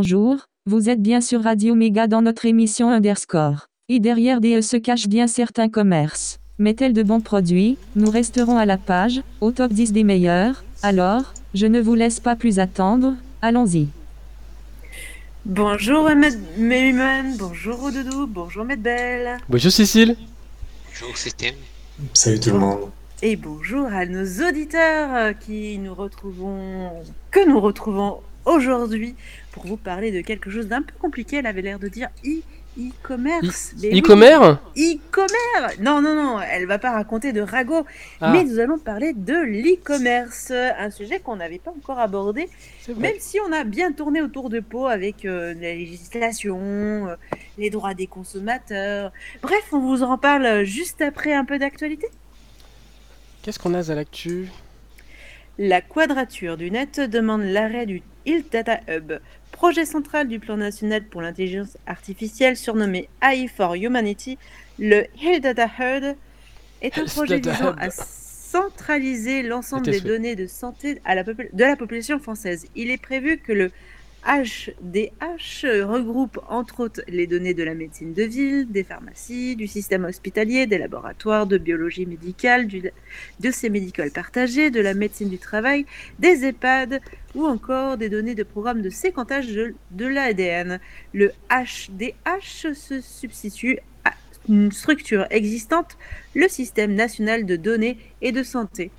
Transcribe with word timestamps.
Bonjour, 0.00 0.36
vous 0.64 0.88
êtes 0.88 1.02
bien 1.02 1.20
sur 1.20 1.42
Radio 1.42 1.74
Méga 1.74 2.06
dans 2.06 2.22
notre 2.22 2.46
émission 2.46 2.88
Underscore. 2.88 3.66
Et 3.88 3.98
derrière 3.98 4.40
DE 4.40 4.60
se 4.60 4.76
cachent 4.76 5.08
bien 5.08 5.26
certains 5.26 5.68
commerces. 5.68 6.38
Mais 6.60 6.74
tels 6.74 6.92
de 6.92 7.02
bons 7.02 7.20
produits, 7.20 7.76
nous 7.96 8.08
resterons 8.08 8.58
à 8.58 8.64
la 8.64 8.76
page, 8.76 9.22
au 9.40 9.50
top 9.50 9.72
10 9.72 9.92
des 9.92 10.04
meilleurs. 10.04 10.62
Alors, 10.84 11.34
je 11.52 11.66
ne 11.66 11.80
vous 11.80 11.96
laisse 11.96 12.20
pas 12.20 12.36
plus 12.36 12.60
attendre, 12.60 13.14
allons-y. 13.42 13.88
Bonjour 15.44 16.08
Méluman, 16.56 17.36
bonjour 17.36 17.82
Odoudou, 17.82 18.28
bonjour 18.28 18.64
Medbelle. 18.64 19.38
Bonjour 19.48 19.72
Cécile. 19.72 20.14
Bonjour 20.90 21.16
Système. 21.16 21.56
Salut 22.14 22.38
tout 22.38 22.52
le 22.52 22.60
monde. 22.60 22.90
Et 23.20 23.34
bonjour 23.34 23.86
à 23.86 24.06
nos 24.06 24.48
auditeurs 24.48 25.12
euh, 25.12 25.32
qui 25.32 25.76
nous 25.78 25.92
retrouvons, 25.92 26.92
que 27.32 27.44
nous 27.48 27.58
retrouvons 27.58 28.20
aujourd'hui 28.44 29.14
pour 29.52 29.66
vous 29.66 29.76
parler 29.76 30.10
de 30.12 30.20
quelque 30.20 30.50
chose 30.50 30.66
d'un 30.68 30.82
peu 30.82 30.94
compliqué. 31.00 31.36
Elle 31.36 31.46
avait 31.46 31.62
l'air 31.62 31.78
de 31.78 31.88
dire 31.88 32.08
e- 32.24 32.40
e-commerce. 32.78 33.74
Oui, 33.82 33.98
E-commerce 33.98 34.58
E-commerce 34.76 35.78
Non, 35.80 36.00
non, 36.00 36.14
non, 36.14 36.40
elle 36.40 36.66
va 36.66 36.78
pas 36.78 36.92
raconter 36.92 37.32
de 37.32 37.40
ragot, 37.40 37.84
Ah. 38.20 38.30
mais 38.32 38.44
nous 38.44 38.60
allons 38.60 38.78
parler 38.78 39.12
de 39.14 39.34
l'e-commerce, 39.34 40.52
un 40.52 40.90
sujet 40.90 41.18
qu'on 41.18 41.36
n'avait 41.36 41.58
pas 41.58 41.72
encore 41.72 41.98
abordé, 41.98 42.48
même 42.96 43.16
si 43.18 43.38
on 43.40 43.52
a 43.52 43.64
bien 43.64 43.90
tourné 43.92 44.22
autour 44.22 44.48
de 44.48 44.60
pot 44.60 44.86
avec 44.86 45.24
euh, 45.24 45.54
la 45.54 45.74
législation, 45.74 47.08
euh, 47.08 47.16
les 47.58 47.70
droits 47.70 47.94
des 47.94 48.06
consommateurs. 48.06 49.10
Bref, 49.42 49.64
on 49.72 49.80
vous 49.80 50.04
en 50.04 50.16
parle 50.16 50.62
juste 50.64 51.00
après 51.02 51.32
un 51.32 51.44
peu 51.44 51.58
d'actualité. 51.58 52.06
Qu'est-ce 53.42 53.58
qu'on 53.58 53.74
a 53.74 53.90
à 53.90 53.94
l'actu 53.94 54.48
La 55.58 55.80
Quadrature 55.80 56.56
du 56.56 56.70
Net 56.70 57.00
demande 57.00 57.42
l'arrêt 57.42 57.86
du 57.86 58.02
Hill 58.26 58.44
Data 58.50 58.80
Hub, 58.88 59.14
projet 59.50 59.84
central 59.84 60.28
du 60.28 60.38
plan 60.38 60.56
national 60.56 61.04
pour 61.04 61.20
l'intelligence 61.20 61.76
artificielle 61.86 62.56
surnommé 62.56 63.08
AI 63.22 63.48
for 63.48 63.74
Humanity. 63.74 64.38
Le 64.78 65.06
Hill 65.20 65.40
Data 65.40 65.66
Hub 65.78 66.14
est 66.80 66.96
un 66.98 67.04
projet 67.06 67.40
visant 67.40 67.74
à 67.76 67.90
centraliser 67.90 69.42
l'ensemble 69.42 69.86
des 69.86 70.00
données 70.00 70.36
de 70.36 70.46
santé 70.46 71.00
à 71.04 71.14
la 71.16 71.24
popul- 71.24 71.50
de 71.52 71.64
la 71.64 71.74
population 71.76 72.20
française. 72.20 72.66
Il 72.76 72.90
est 72.90 73.02
prévu 73.02 73.38
que 73.38 73.52
le 73.52 73.72
HDH 74.26 75.84
regroupe 75.84 76.38
entre 76.48 76.80
autres 76.80 77.02
les 77.08 77.26
données 77.26 77.54
de 77.54 77.62
la 77.62 77.74
médecine 77.74 78.12
de 78.12 78.22
ville, 78.22 78.70
des 78.70 78.84
pharmacies, 78.84 79.56
du 79.56 79.66
système 79.66 80.04
hospitalier, 80.04 80.66
des 80.66 80.78
laboratoires 80.78 81.46
de 81.46 81.58
biologie 81.58 82.06
médicale, 82.06 82.66
du, 82.66 82.82
de 82.82 83.50
ces 83.50 83.70
médicales 83.70 84.10
partagées, 84.10 84.70
de 84.70 84.80
la 84.80 84.94
médecine 84.94 85.28
du 85.28 85.38
travail, 85.38 85.86
des 86.18 86.44
EHPAD 86.44 87.00
ou 87.34 87.46
encore 87.46 87.96
des 87.96 88.08
données 88.08 88.34
de 88.34 88.42
programmes 88.42 88.82
de 88.82 88.90
séquentage 88.90 89.48
de, 89.48 89.74
de 89.92 90.06
l'ADN. 90.06 90.80
Le 91.12 91.32
HDH 91.50 92.74
se 92.74 93.00
substitue 93.00 93.78
à 94.04 94.12
une 94.48 94.72
structure 94.72 95.26
existante, 95.30 95.96
le 96.34 96.48
système 96.48 96.94
national 96.94 97.46
de 97.46 97.56
données 97.56 97.98
et 98.20 98.32
de 98.32 98.42
santé, 98.42 98.90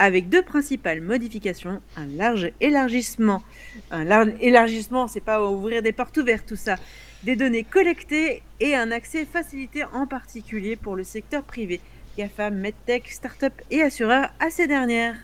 avec 0.00 0.30
deux 0.30 0.40
principales 0.42 1.02
modifications, 1.02 1.80
un 1.96 2.06
large 2.06 2.50
élargissement. 2.60 3.42
Un 3.90 4.04
large 4.04 4.30
élargissement, 4.40 5.06
c'est 5.08 5.20
pas 5.20 5.44
ouvrir 5.44 5.82
des 5.82 5.92
portes 5.92 6.16
ouvertes 6.16 6.46
tout 6.48 6.56
ça. 6.56 6.76
Des 7.22 7.36
données 7.36 7.64
collectées 7.64 8.42
et 8.60 8.74
un 8.74 8.90
accès 8.92 9.26
facilité 9.30 9.84
en 9.92 10.06
particulier 10.06 10.74
pour 10.74 10.96
le 10.96 11.04
secteur 11.04 11.42
privé. 11.42 11.80
GAFA, 12.16 12.48
MedTech, 12.50 13.08
Start-up 13.10 13.52
et 13.70 13.82
assureurs 13.82 14.30
à 14.40 14.48
ces 14.50 14.66
dernières. 14.66 15.16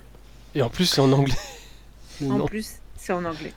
Et 0.55 0.61
en 0.61 0.69
plus, 0.69 0.85
c'est 0.85 1.01
en 1.01 1.11
anglais. 1.13 1.35
En 2.23 2.39
Non. 2.39 2.47
plus, 2.47 2.77
c'est 2.97 3.13
en 3.13 3.25
anglais. 3.27 3.53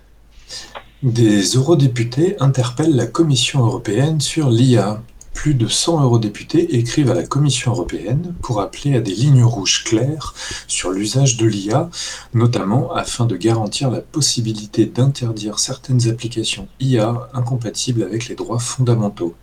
Des 1.03 1.41
eurodéputés 1.55 2.35
interpellent 2.41 2.95
la 2.95 3.07
Commission 3.07 3.59
européenne 3.65 4.19
sur 4.19 4.49
l'IA. 4.49 5.01
Plus 5.33 5.53
de 5.53 5.67
100 5.67 6.03
eurodéputés 6.03 6.75
écrivent 6.75 7.11
à 7.11 7.13
la 7.13 7.25
Commission 7.25 7.71
européenne 7.71 8.35
pour 8.41 8.59
appeler 8.59 8.95
à 8.95 8.99
des 8.99 9.13
lignes 9.13 9.43
rouges 9.43 9.83
claires 9.85 10.33
sur 10.67 10.91
l'usage 10.91 11.37
de 11.37 11.45
l'IA, 11.45 11.89
notamment 12.33 12.91
afin 12.93 13.25
de 13.25 13.37
garantir 13.37 13.89
la 13.89 14.01
possibilité 14.01 14.85
d'interdire 14.85 15.59
certaines 15.59 16.09
applications 16.09 16.67
IA 16.79 17.29
incompatibles 17.33 18.03
avec 18.03 18.27
les 18.27 18.35
droits 18.35 18.59
fondamentaux. 18.59 19.35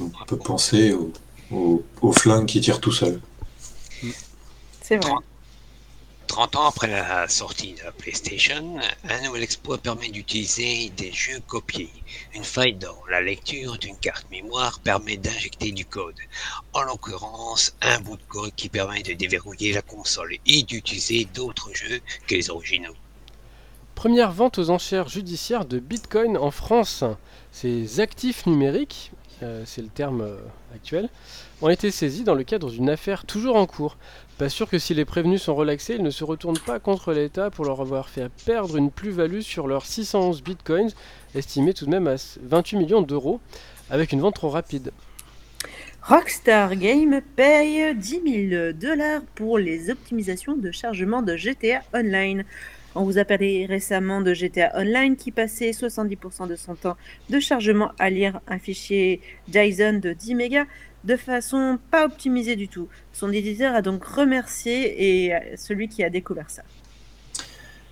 On 0.00 0.24
peut 0.26 0.38
penser 0.38 0.92
au, 0.92 1.12
au, 1.50 1.84
au 2.00 2.12
flingue 2.12 2.46
qui 2.46 2.60
tire 2.60 2.80
tout 2.80 2.92
seul. 2.92 3.20
C'est 4.80 4.96
vrai. 4.96 5.12
30 6.32 6.56
ans 6.56 6.66
après 6.68 6.86
la 6.86 7.28
sortie 7.28 7.74
de 7.74 7.82
la 7.84 7.92
PlayStation, 7.92 8.78
un 9.06 9.20
nouvel 9.20 9.42
exploit 9.42 9.76
permet 9.76 10.08
d'utiliser 10.08 10.88
des 10.96 11.12
jeux 11.12 11.40
copiés. 11.46 11.92
Une 12.34 12.42
faille 12.42 12.72
dans 12.72 12.96
la 13.10 13.20
lecture 13.20 13.76
d'une 13.76 13.98
carte 13.98 14.30
mémoire 14.30 14.80
permet 14.80 15.18
d'injecter 15.18 15.72
du 15.72 15.84
code. 15.84 16.16
En 16.72 16.84
l'occurrence, 16.84 17.76
un 17.82 18.00
bout 18.00 18.16
de 18.16 18.22
code 18.30 18.54
qui 18.56 18.70
permet 18.70 19.02
de 19.02 19.12
déverrouiller 19.12 19.74
la 19.74 19.82
console 19.82 20.36
et 20.46 20.62
d'utiliser 20.62 21.26
d'autres 21.34 21.68
jeux 21.74 22.00
que 22.26 22.34
les 22.34 22.48
originaux. 22.48 22.96
Première 23.94 24.32
vente 24.32 24.58
aux 24.58 24.70
enchères 24.70 25.10
judiciaires 25.10 25.66
de 25.66 25.80
Bitcoin 25.80 26.38
en 26.38 26.50
France. 26.50 27.04
Ces 27.52 28.00
actifs 28.00 28.46
numériques, 28.46 29.12
euh, 29.42 29.62
c'est 29.66 29.82
le 29.82 29.88
terme 29.88 30.22
euh, 30.22 30.36
actuel, 30.74 31.08
ont 31.60 31.68
été 31.68 31.90
saisis 31.90 32.24
dans 32.24 32.34
le 32.34 32.44
cadre 32.44 32.70
d'une 32.70 32.90
affaire 32.90 33.24
toujours 33.24 33.56
en 33.56 33.66
cours. 33.66 33.96
Pas 34.38 34.48
sûr 34.48 34.68
que 34.68 34.78
si 34.78 34.94
les 34.94 35.04
prévenus 35.04 35.42
sont 35.42 35.54
relaxés, 35.54 35.94
ils 35.94 36.02
ne 36.02 36.10
se 36.10 36.24
retournent 36.24 36.58
pas 36.58 36.80
contre 36.80 37.12
l'État 37.12 37.50
pour 37.50 37.64
leur 37.64 37.80
avoir 37.80 38.08
fait 38.08 38.28
perdre 38.44 38.76
une 38.76 38.90
plus-value 38.90 39.40
sur 39.40 39.68
leurs 39.68 39.86
611 39.86 40.42
bitcoins, 40.42 40.90
estimés 41.34 41.74
tout 41.74 41.86
de 41.86 41.90
même 41.90 42.06
à 42.08 42.16
28 42.42 42.76
millions 42.76 43.02
d'euros, 43.02 43.40
avec 43.90 44.12
une 44.12 44.20
vente 44.20 44.34
trop 44.34 44.50
rapide. 44.50 44.92
Rockstar 46.02 46.74
Game 46.76 47.20
paye 47.36 47.94
10 47.94 48.48
000 48.50 48.72
dollars 48.72 49.22
pour 49.36 49.58
les 49.58 49.88
optimisations 49.88 50.56
de 50.56 50.72
chargement 50.72 51.22
de 51.22 51.36
GTA 51.36 51.82
Online. 51.94 52.44
On 52.94 53.04
vous 53.04 53.16
a 53.16 53.24
parlé 53.24 53.64
récemment 53.64 54.20
de 54.20 54.34
GTA 54.34 54.72
Online 54.74 55.16
qui 55.16 55.30
passait 55.30 55.70
70% 55.70 56.46
de 56.46 56.56
son 56.56 56.74
temps 56.74 56.96
de 57.30 57.40
chargement 57.40 57.92
à 57.98 58.10
lire 58.10 58.40
un 58.48 58.58
fichier 58.58 59.20
JSON 59.50 59.98
de 59.98 60.12
10 60.12 60.34
mégas 60.34 60.66
de 61.04 61.16
façon 61.16 61.78
pas 61.90 62.04
optimisée 62.04 62.54
du 62.54 62.68
tout. 62.68 62.88
Son 63.12 63.32
éditeur 63.32 63.74
a 63.74 63.82
donc 63.82 64.04
remercié 64.04 65.24
et 65.24 65.34
euh, 65.34 65.38
celui 65.56 65.88
qui 65.88 66.04
a 66.04 66.10
découvert 66.10 66.50
ça. 66.50 66.62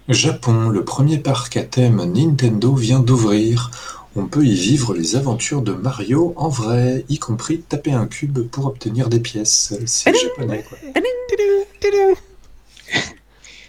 Japon, 0.09 0.69
le 0.69 0.85
premier 0.85 1.19
parc 1.19 1.57
à 1.57 1.63
thème 1.63 2.05
Nintendo 2.13 2.75
vient 2.75 3.01
d'ouvrir. 3.01 3.71
On 4.17 4.27
peut 4.27 4.45
y 4.45 4.55
vivre 4.55 4.93
les 4.93 5.17
aventures 5.17 5.63
de 5.63 5.73
Mario 5.73 6.35
en 6.37 6.49
vrai, 6.49 7.05
y 7.09 7.19
compris 7.19 7.61
taper 7.61 7.93
un 7.93 8.07
cube 8.07 8.41
pour 8.49 8.67
obtenir 8.67 9.09
des 9.09 9.21
pièces. 9.21 9.75
C'est 9.87 10.15
japonais, 10.15 10.65
quoi. 10.69 10.79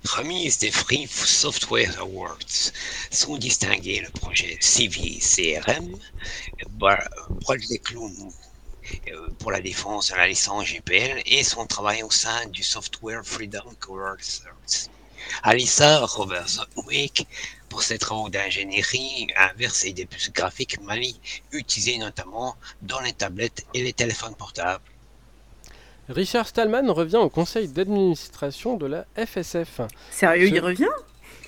Remise 0.03 0.59
des 0.59 0.69
Free 0.71 1.07
Software 1.07 1.99
Awards 1.99 2.71
sont 3.11 3.37
distingués 3.37 4.01
le 4.01 4.09
projet 4.11 4.57
CV 4.61 5.19
CRM, 5.19 5.99
Bar- 6.69 7.09
Bradley 7.29 7.79
Clown 7.79 8.31
euh, 9.09 9.31
pour 9.39 9.51
la 9.51 9.61
défense 9.61 10.09
de 10.11 10.15
la 10.15 10.27
licence 10.27 10.65
GPL 10.67 11.21
et 11.25 11.43
son 11.43 11.65
travail 11.67 12.03
au 12.03 12.11
sein 12.11 12.45
du 12.47 12.63
Software 12.63 13.23
Freedom 13.25 13.75
Course. 13.79 14.43
Alissa 15.43 16.05
Roberts-Wick 16.05 17.27
pour 17.69 17.83
ses 17.83 17.99
travaux 17.99 18.29
d'ingénierie 18.29 19.27
inverse 19.37 19.85
et 19.85 19.93
des 19.93 20.05
puces 20.07 20.31
graphiques 20.31 20.79
Mali 20.81 21.21
utilisées 21.51 21.97
notamment 21.99 22.57
dans 22.81 23.01
les 23.01 23.13
tablettes 23.13 23.65
et 23.73 23.83
les 23.83 23.93
téléphones 23.93 24.35
portables. 24.35 24.83
Richard 26.09 26.47
Stallman 26.47 26.91
revient 26.91 27.17
au 27.17 27.29
conseil 27.29 27.67
d'administration 27.67 28.75
de 28.77 28.85
la 28.85 29.05
FSF. 29.15 29.81
Sérieux, 30.09 30.47
Ce- 30.49 30.53
il 30.53 30.59
revient? 30.59 30.87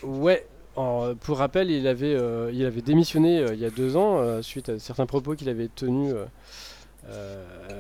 Ouais, 0.04 0.46
pour 0.76 1.38
rappel, 1.38 1.70
il 1.72 1.88
avait, 1.88 2.16
euh, 2.16 2.50
il 2.54 2.66
avait 2.66 2.82
démissionné 2.82 3.40
euh, 3.40 3.54
il 3.54 3.60
y 3.60 3.66
a 3.66 3.70
deux 3.70 3.96
ans 3.98 4.20
euh, 4.20 4.42
suite 4.42 4.70
à 4.70 4.80
certains 4.80 5.06
propos 5.06 5.36
qu'il 5.36 5.50
avait 5.50 5.70
tenus. 5.74 6.14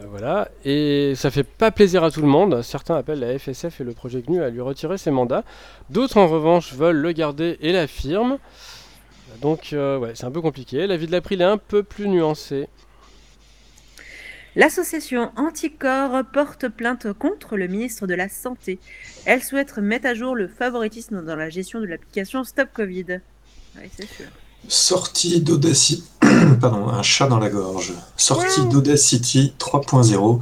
voilà, 0.09 0.49
et 0.65 1.13
ça 1.15 1.31
fait 1.31 1.43
pas 1.45 1.71
plaisir 1.71 2.03
à 2.03 2.11
tout 2.11 2.21
le 2.21 2.27
monde. 2.27 2.61
Certains 2.61 2.95
appellent 2.95 3.19
la 3.21 3.37
FSF 3.39 3.79
et 3.81 3.83
le 3.83 3.93
projet 3.93 4.21
GNU 4.21 4.43
à 4.43 4.49
lui 4.49 4.61
retirer 4.61 4.97
ses 4.97 5.11
mandats. 5.11 5.43
D'autres, 5.89 6.17
en 6.17 6.27
revanche, 6.27 6.73
veulent 6.73 6.97
le 6.97 7.11
garder 7.13 7.57
et 7.61 7.71
l'affirment. 7.71 8.37
Donc, 9.41 9.69
ouais, 9.71 10.11
c'est 10.13 10.25
un 10.25 10.31
peu 10.31 10.41
compliqué. 10.41 10.85
La 10.87 10.97
vie 10.97 11.07
de 11.07 11.11
l'April 11.11 11.41
est 11.41 11.45
un 11.45 11.57
peu 11.57 11.83
plus 11.83 12.07
nuancée. 12.09 12.67
L'association 14.55 15.31
Anticorps 15.35 16.23
porte 16.31 16.67
plainte 16.67 17.11
contre 17.13 17.57
le 17.57 17.67
ministre 17.67 18.05
de 18.05 18.13
la 18.13 18.29
Santé. 18.29 18.79
Elle 19.25 19.41
souhaite 19.41 19.75
mettre 19.77 20.05
à 20.05 20.13
jour 20.13 20.35
le 20.35 20.47
favoritisme 20.47 21.25
dans 21.25 21.35
la 21.35 21.49
gestion 21.49 21.79
de 21.79 21.85
l'application 21.85 22.43
Stop 22.43 22.69
Covid. 22.71 23.19
Oui, 23.75 23.89
c'est 23.97 24.07
sûr. 24.07 24.27
Sortie 24.67 25.41
d'Audacity, 25.41 26.03
pardon, 26.61 26.87
un 26.87 27.01
chat 27.01 27.27
dans 27.27 27.39
la 27.39 27.49
gorge. 27.49 27.93
Sortie 28.15 28.65
d'Audacity 28.67 29.53
3.0 29.59 30.39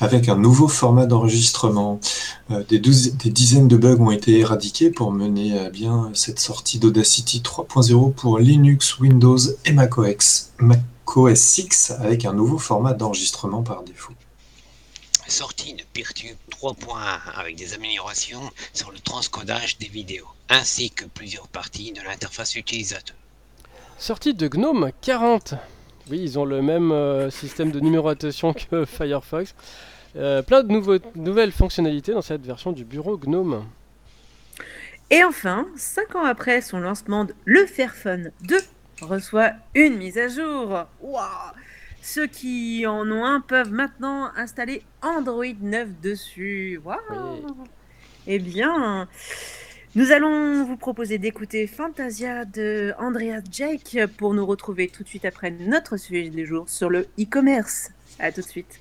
avec 0.00 0.28
un 0.28 0.36
nouveau 0.36 0.68
format 0.68 1.06
d'enregistrement. 1.06 2.00
Euh, 2.50 2.64
des, 2.68 2.80
dizaines 2.80 3.68
de 3.68 3.76
bugs 3.76 4.00
ont 4.00 4.10
été 4.10 4.40
éradiqués 4.40 4.90
pour 4.90 5.12
mener 5.12 5.58
à 5.58 5.70
bien 5.70 6.10
cette 6.14 6.40
sortie 6.40 6.80
d'Audacity 6.80 7.42
3.0 7.44 8.12
pour 8.12 8.38
Linux, 8.40 8.98
Windows 8.98 9.38
et 9.64 9.72
macOS, 9.72 10.50
macOS 11.16 11.58
X 11.58 11.90
avec 11.90 12.24
un 12.24 12.32
nouveau 12.32 12.58
format 12.58 12.94
d'enregistrement 12.94 13.62
par 13.62 13.82
défaut. 13.82 14.12
Sortie 15.28 15.74
de 15.74 15.82
Peertube 15.92 16.36
3.1 16.50 16.96
avec 17.36 17.56
des 17.56 17.74
améliorations 17.74 18.40
sur 18.72 18.90
le 18.90 18.98
transcodage 18.98 19.78
des 19.78 19.88
vidéos, 19.88 20.26
ainsi 20.48 20.90
que 20.90 21.04
plusieurs 21.04 21.48
parties 21.48 21.92
de 21.92 22.00
l'interface 22.02 22.54
utilisateur. 22.56 23.16
Sortie 23.98 24.34
de 24.34 24.48
GNOME 24.48 24.90
40. 25.00 25.54
Oui, 26.10 26.18
ils 26.22 26.38
ont 26.38 26.44
le 26.44 26.60
même 26.62 26.90
euh, 26.92 27.30
système 27.30 27.70
de 27.70 27.80
numérotation 27.80 28.52
que 28.70 28.84
Firefox. 28.84 29.54
Euh, 30.16 30.42
plein 30.42 30.62
de 30.62 30.72
nouveaux- 30.72 30.98
nouvelles 31.14 31.52
fonctionnalités 31.52 32.12
dans 32.12 32.22
cette 32.22 32.44
version 32.44 32.72
du 32.72 32.84
bureau 32.84 33.16
GNOME. 33.16 33.64
Et 35.10 35.22
enfin, 35.24 35.66
5 35.76 36.16
ans 36.16 36.24
après 36.24 36.60
son 36.62 36.80
lancement, 36.80 37.24
de- 37.26 37.34
le 37.44 37.66
Fairphone 37.66 38.32
2 38.42 38.58
reçoit 39.02 39.52
une 39.74 39.96
mise 39.96 40.18
à 40.18 40.28
jour. 40.28 40.86
Waouh 41.00 41.26
Ceux 42.02 42.26
qui 42.26 42.86
en 42.86 43.10
ont 43.10 43.24
un 43.24 43.40
peuvent 43.40 43.72
maintenant 43.72 44.30
installer 44.36 44.82
Android 45.02 45.44
9 45.60 46.00
dessus. 46.00 46.80
Waouh 46.84 46.98
Oui. 47.10 47.42
Eh 48.26 48.38
bien, 48.38 49.08
nous 49.94 50.12
allons 50.12 50.64
vous 50.64 50.76
proposer 50.76 51.18
d'écouter 51.18 51.66
Fantasia 51.66 52.44
de 52.44 52.94
Andrea 52.98 53.40
Jake 53.50 53.98
pour 54.16 54.32
nous 54.32 54.46
retrouver 54.46 54.88
tout 54.88 55.02
de 55.02 55.08
suite 55.08 55.24
après 55.24 55.50
notre 55.50 55.96
sujet 55.96 56.30
du 56.30 56.46
jour 56.46 56.68
sur 56.68 56.88
le 56.88 57.08
e-commerce. 57.18 57.90
À 58.18 58.30
tout 58.30 58.40
de 58.40 58.46
suite. 58.46 58.80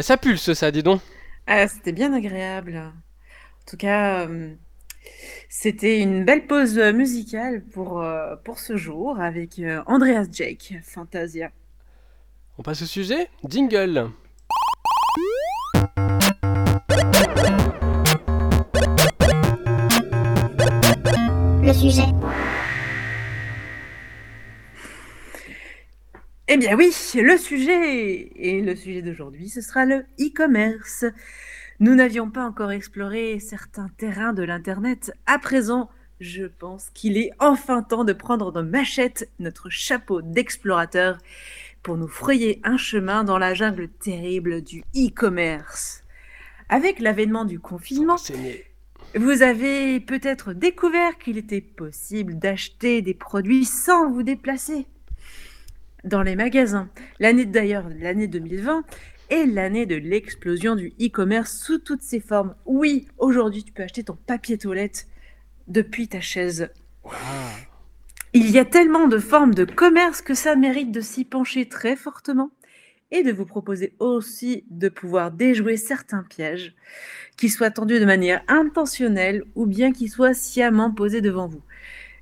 Bah 0.00 0.04
ça 0.04 0.16
pulse 0.16 0.54
ça, 0.54 0.70
dis 0.70 0.82
donc. 0.82 1.02
Ah, 1.46 1.68
c'était 1.68 1.92
bien 1.92 2.14
agréable. 2.14 2.78
En 2.78 3.70
tout 3.70 3.76
cas, 3.76 4.26
euh, 4.26 4.54
c'était 5.50 6.00
une 6.00 6.24
belle 6.24 6.46
pause 6.46 6.78
musicale 6.78 7.62
pour, 7.62 8.00
euh, 8.00 8.34
pour 8.42 8.60
ce 8.60 8.78
jour 8.78 9.20
avec 9.20 9.58
euh, 9.58 9.82
Andreas 9.84 10.24
Jake, 10.32 10.76
Fantasia. 10.82 11.50
On 12.56 12.62
passe 12.62 12.80
au 12.80 12.86
sujet 12.86 13.28
Jingle. 13.46 14.08
Le 21.62 21.72
sujet. 21.74 22.06
Eh 26.52 26.56
bien 26.56 26.76
oui, 26.76 26.92
le 27.14 27.36
sujet 27.36 28.32
et 28.34 28.60
le 28.60 28.74
sujet 28.74 29.02
d'aujourd'hui, 29.02 29.48
ce 29.48 29.60
sera 29.60 29.84
le 29.84 30.04
e-commerce. 30.18 31.04
Nous 31.78 31.94
n'avions 31.94 32.28
pas 32.28 32.44
encore 32.44 32.72
exploré 32.72 33.38
certains 33.38 33.88
terrains 33.98 34.32
de 34.32 34.42
l'Internet. 34.42 35.12
À 35.26 35.38
présent, 35.38 35.90
je 36.18 36.46
pense 36.46 36.90
qu'il 36.92 37.18
est 37.18 37.30
enfin 37.38 37.84
temps 37.84 38.02
de 38.02 38.12
prendre 38.12 38.50
nos 38.50 38.68
machettes, 38.68 39.30
notre 39.38 39.70
chapeau 39.70 40.22
d'explorateur, 40.22 41.18
pour 41.84 41.96
nous 41.96 42.08
frayer 42.08 42.60
un 42.64 42.76
chemin 42.76 43.22
dans 43.22 43.38
la 43.38 43.54
jungle 43.54 43.88
terrible 43.88 44.60
du 44.60 44.82
e-commerce. 44.96 46.02
Avec 46.68 46.98
l'avènement 46.98 47.44
du 47.44 47.60
confinement, 47.60 48.16
vous 49.14 49.42
avez 49.42 50.00
peut-être 50.00 50.52
découvert 50.52 51.16
qu'il 51.16 51.38
était 51.38 51.60
possible 51.60 52.40
d'acheter 52.40 53.02
des 53.02 53.14
produits 53.14 53.64
sans 53.64 54.10
vous 54.10 54.24
déplacer 54.24 54.88
dans 56.04 56.22
les 56.22 56.36
magasins. 56.36 56.88
L'année 57.18 57.44
d'ailleurs, 57.44 57.88
l'année 57.98 58.26
2020 58.26 58.84
est 59.30 59.46
l'année 59.46 59.86
de 59.86 59.96
l'explosion 59.96 60.76
du 60.76 60.92
e-commerce 61.00 61.56
sous 61.56 61.78
toutes 61.78 62.02
ses 62.02 62.20
formes. 62.20 62.54
Oui, 62.66 63.06
aujourd'hui, 63.18 63.64
tu 63.64 63.72
peux 63.72 63.82
acheter 63.82 64.04
ton 64.04 64.16
papier 64.26 64.58
toilette 64.58 65.06
depuis 65.68 66.08
ta 66.08 66.20
chaise. 66.20 66.70
Il 68.32 68.50
y 68.50 68.58
a 68.58 68.64
tellement 68.64 69.08
de 69.08 69.18
formes 69.18 69.54
de 69.54 69.64
commerce 69.64 70.22
que 70.22 70.34
ça 70.34 70.56
mérite 70.56 70.92
de 70.92 71.00
s'y 71.00 71.24
pencher 71.24 71.68
très 71.68 71.96
fortement 71.96 72.50
et 73.10 73.22
de 73.22 73.32
vous 73.32 73.46
proposer 73.46 73.94
aussi 73.98 74.64
de 74.70 74.88
pouvoir 74.88 75.32
déjouer 75.32 75.76
certains 75.76 76.22
pièges 76.22 76.74
qui 77.36 77.48
soient 77.48 77.70
tendus 77.70 77.98
de 77.98 78.04
manière 78.04 78.42
intentionnelle 78.48 79.42
ou 79.54 79.66
bien 79.66 79.92
qui 79.92 80.08
soient 80.08 80.34
sciemment 80.34 80.92
posés 80.92 81.20
devant 81.20 81.48
vous. 81.48 81.62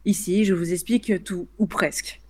Ici, 0.05 0.45
je 0.45 0.55
vous 0.55 0.73
explique 0.73 1.25
tout, 1.25 1.49
ou 1.59 1.67
presque. 1.67 2.21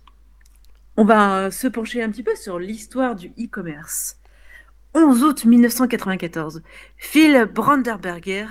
On 1.01 1.05
va 1.05 1.45
euh, 1.45 1.49
se 1.49 1.69
pencher 1.69 2.03
un 2.03 2.11
petit 2.11 2.23
peu 2.23 2.35
sur 2.35 2.59
l'histoire 2.59 3.15
du 3.15 3.27
e-commerce. 3.39 4.17
11 4.93 5.23
août 5.23 5.45
1994, 5.45 6.61
Phil 6.97 7.45
Brandenberger, 7.55 8.47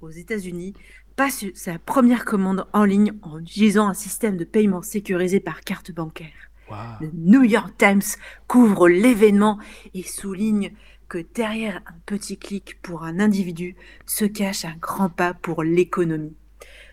aux 0.00 0.10
États-Unis, 0.10 0.74
passe 1.16 1.44
sa 1.54 1.80
première 1.80 2.24
commande 2.24 2.68
en 2.72 2.84
ligne 2.84 3.14
en 3.22 3.40
utilisant 3.40 3.88
un 3.88 3.94
système 3.94 4.36
de 4.36 4.44
paiement 4.44 4.80
sécurisé 4.80 5.40
par 5.40 5.62
carte 5.62 5.90
bancaire. 5.90 6.52
Le 7.00 7.10
New 7.14 7.42
York 7.42 7.74
Times 7.76 8.14
couvre 8.46 8.88
l'événement 8.88 9.58
et 9.92 10.04
souligne 10.04 10.74
que 11.08 11.18
derrière 11.34 11.82
un 11.88 11.98
petit 12.06 12.38
clic 12.38 12.80
pour 12.80 13.02
un 13.02 13.18
individu 13.18 13.74
se 14.06 14.24
cache 14.24 14.64
un 14.64 14.76
grand 14.80 15.08
pas 15.08 15.34
pour 15.34 15.64
l'économie. 15.64 16.36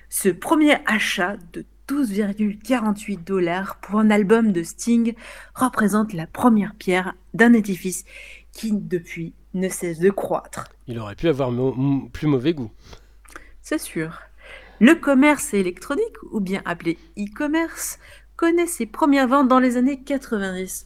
Ce 0.10 0.30
premier 0.30 0.78
achat 0.88 1.38
de 1.54 1.64
12,48 1.90 3.24
dollars 3.24 3.78
pour 3.78 4.00
un 4.00 4.10
album 4.10 4.52
de 4.52 4.64
Sting 4.64 5.14
représente 5.54 6.14
la 6.14 6.26
première 6.28 6.74
pierre 6.76 7.14
d'un 7.34 7.54
édifice 7.54 8.06
qui, 8.52 8.72
depuis, 8.72 9.34
ne 9.54 9.70
cesse 9.70 10.00
de 10.00 10.10
croître. 10.10 10.66
Il 10.88 11.00
aurait 11.00 11.16
pu 11.16 11.28
avoir 11.28 11.52
plus 12.12 12.28
mauvais 12.28 12.54
goût. 12.54 12.72
C'est 13.62 13.80
sûr. 13.80 14.20
Le 14.80 14.96
commerce 14.96 15.54
électronique, 15.54 16.16
ou 16.32 16.40
bien 16.40 16.62
appelé 16.66 16.98
e-commerce, 17.18 18.00
connaît 18.36 18.68
ses 18.68 18.86
premières 18.86 19.28
ventes 19.28 19.48
dans 19.48 19.60
les 19.60 19.78
années 19.78 20.02
90. 20.02 20.86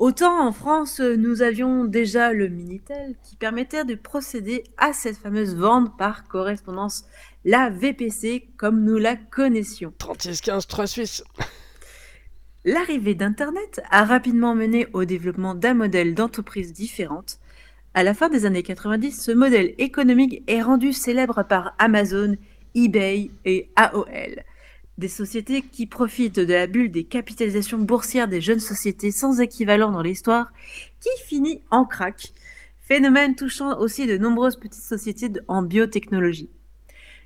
Autant 0.00 0.40
en 0.40 0.50
France, 0.50 0.98
nous 0.98 1.42
avions 1.42 1.84
déjà 1.84 2.32
le 2.32 2.48
Minitel 2.48 3.16
qui 3.22 3.36
permettait 3.36 3.84
de 3.84 3.94
procéder 3.94 4.64
à 4.78 4.94
cette 4.94 5.18
fameuse 5.18 5.54
vente 5.54 5.94
par 5.98 6.26
correspondance, 6.26 7.04
la 7.44 7.68
VPC 7.68 8.48
comme 8.56 8.82
nous 8.82 8.96
la 8.96 9.16
connaissions. 9.16 9.92
3615 9.98 10.66
3 10.66 10.86
Suisse. 10.86 11.24
L'arrivée 12.64 13.14
d'Internet 13.14 13.82
a 13.90 14.06
rapidement 14.06 14.54
mené 14.54 14.86
au 14.94 15.04
développement 15.04 15.54
d'un 15.54 15.74
modèle 15.74 16.14
d'entreprise 16.14 16.72
différente. 16.72 17.38
À 17.92 18.02
la 18.02 18.14
fin 18.14 18.30
des 18.30 18.46
années 18.46 18.62
90, 18.62 19.22
ce 19.22 19.32
modèle 19.32 19.74
économique 19.76 20.42
est 20.46 20.62
rendu 20.62 20.94
célèbre 20.94 21.42
par 21.42 21.74
Amazon, 21.78 22.38
eBay 22.74 23.30
et 23.44 23.68
AOL. 23.76 24.44
Des 25.00 25.08
sociétés 25.08 25.62
qui 25.62 25.86
profitent 25.86 26.40
de 26.40 26.52
la 26.52 26.66
bulle 26.66 26.90
des 26.90 27.04
capitalisations 27.04 27.78
boursières 27.78 28.28
des 28.28 28.42
jeunes 28.42 28.60
sociétés 28.60 29.10
sans 29.10 29.40
équivalent 29.40 29.90
dans 29.90 30.02
l'histoire, 30.02 30.52
qui 31.00 31.08
finit 31.24 31.62
en 31.70 31.86
crack. 31.86 32.34
Phénomène 32.80 33.34
touchant 33.34 33.78
aussi 33.78 34.06
de 34.06 34.18
nombreuses 34.18 34.56
petites 34.56 34.82
sociétés 34.82 35.30
en 35.48 35.62
biotechnologie. 35.62 36.50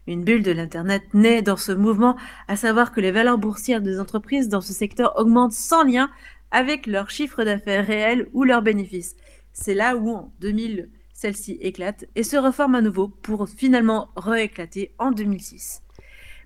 Une 0.07 0.23
bulle 0.23 0.45
de 0.45 0.53
l'Internet 0.53 1.03
naît 1.15 1.43
dans 1.43 1.57
ce 1.57 1.73
mouvement, 1.73 2.17
à 2.47 2.55
savoir 2.55 2.93
que 2.93 3.01
les 3.01 3.11
valeurs 3.11 3.39
boursières 3.39 3.83
des 3.83 3.99
entreprises 3.99 4.49
dans 4.49 4.61
ce 4.61 4.73
secteur 4.73 5.19
augmentent 5.19 5.51
sans 5.51 5.83
lien 5.83 6.13
avec 6.53 6.87
leur 6.87 7.11
chiffre 7.11 7.43
d'affaires 7.43 7.85
réel 7.85 8.29
ou 8.35 8.45
leurs 8.45 8.63
bénéfices. 8.63 9.17
C'est 9.53 9.75
là 9.75 9.97
où, 9.97 10.11
en 10.11 10.33
2000, 10.39 10.91
celle-ci 11.13 11.59
éclate 11.61 12.05
et 12.15 12.23
se 12.23 12.37
reforme 12.37 12.77
à 12.77 12.83
nouveau 12.83 13.09
pour 13.09 13.49
finalement 13.49 14.11
rééclater 14.15 14.93
en 15.01 15.11
2006. 15.11 15.84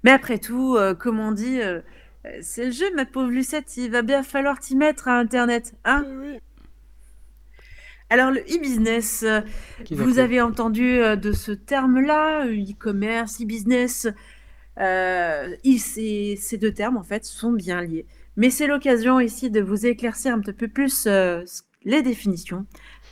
Mais 0.04 0.10
après 0.12 0.38
tout, 0.38 0.76
euh, 0.76 0.94
comme 0.94 1.18
on 1.20 1.32
dit, 1.32 1.60
euh, 1.60 1.80
c'est 2.40 2.66
le 2.66 2.70
jeu, 2.72 2.86
ma 2.94 3.04
pauvre 3.06 3.30
Lucette, 3.30 3.76
il 3.76 3.90
va 3.90 4.02
bien 4.02 4.22
falloir 4.22 4.58
t'y 4.58 4.76
mettre 4.76 5.08
à 5.08 5.18
Internet, 5.18 5.74
hein 5.84 6.04
Oui. 6.20 6.38
Alors 8.10 8.30
le 8.30 8.40
e-business, 8.40 9.22
euh, 9.22 9.40
vous 9.90 10.18
avez 10.18 10.40
entendu 10.40 10.98
de 11.16 11.32
ce 11.32 11.52
terme-là, 11.52 12.46
e-commerce, 12.46 13.40
e-business. 13.42 14.08
euh, 14.80 15.54
ces, 15.78 16.58
deux 16.58 16.72
termes, 16.72 16.96
en 16.96 17.02
fait, 17.02 17.24
sont 17.24 17.52
bien 17.52 17.82
liés. 17.82 18.06
Mais 18.36 18.50
c'est 18.50 18.66
l'occasion 18.66 19.20
ici 19.20 19.50
de 19.50 19.60
vous 19.60 19.86
éclaircir 19.86 20.32
un 20.34 20.40
petit 20.40 20.52
peu 20.52 20.68
plus 20.68 21.04
euh, 21.06 21.44
les 21.84 22.02
définitions, 22.02 22.66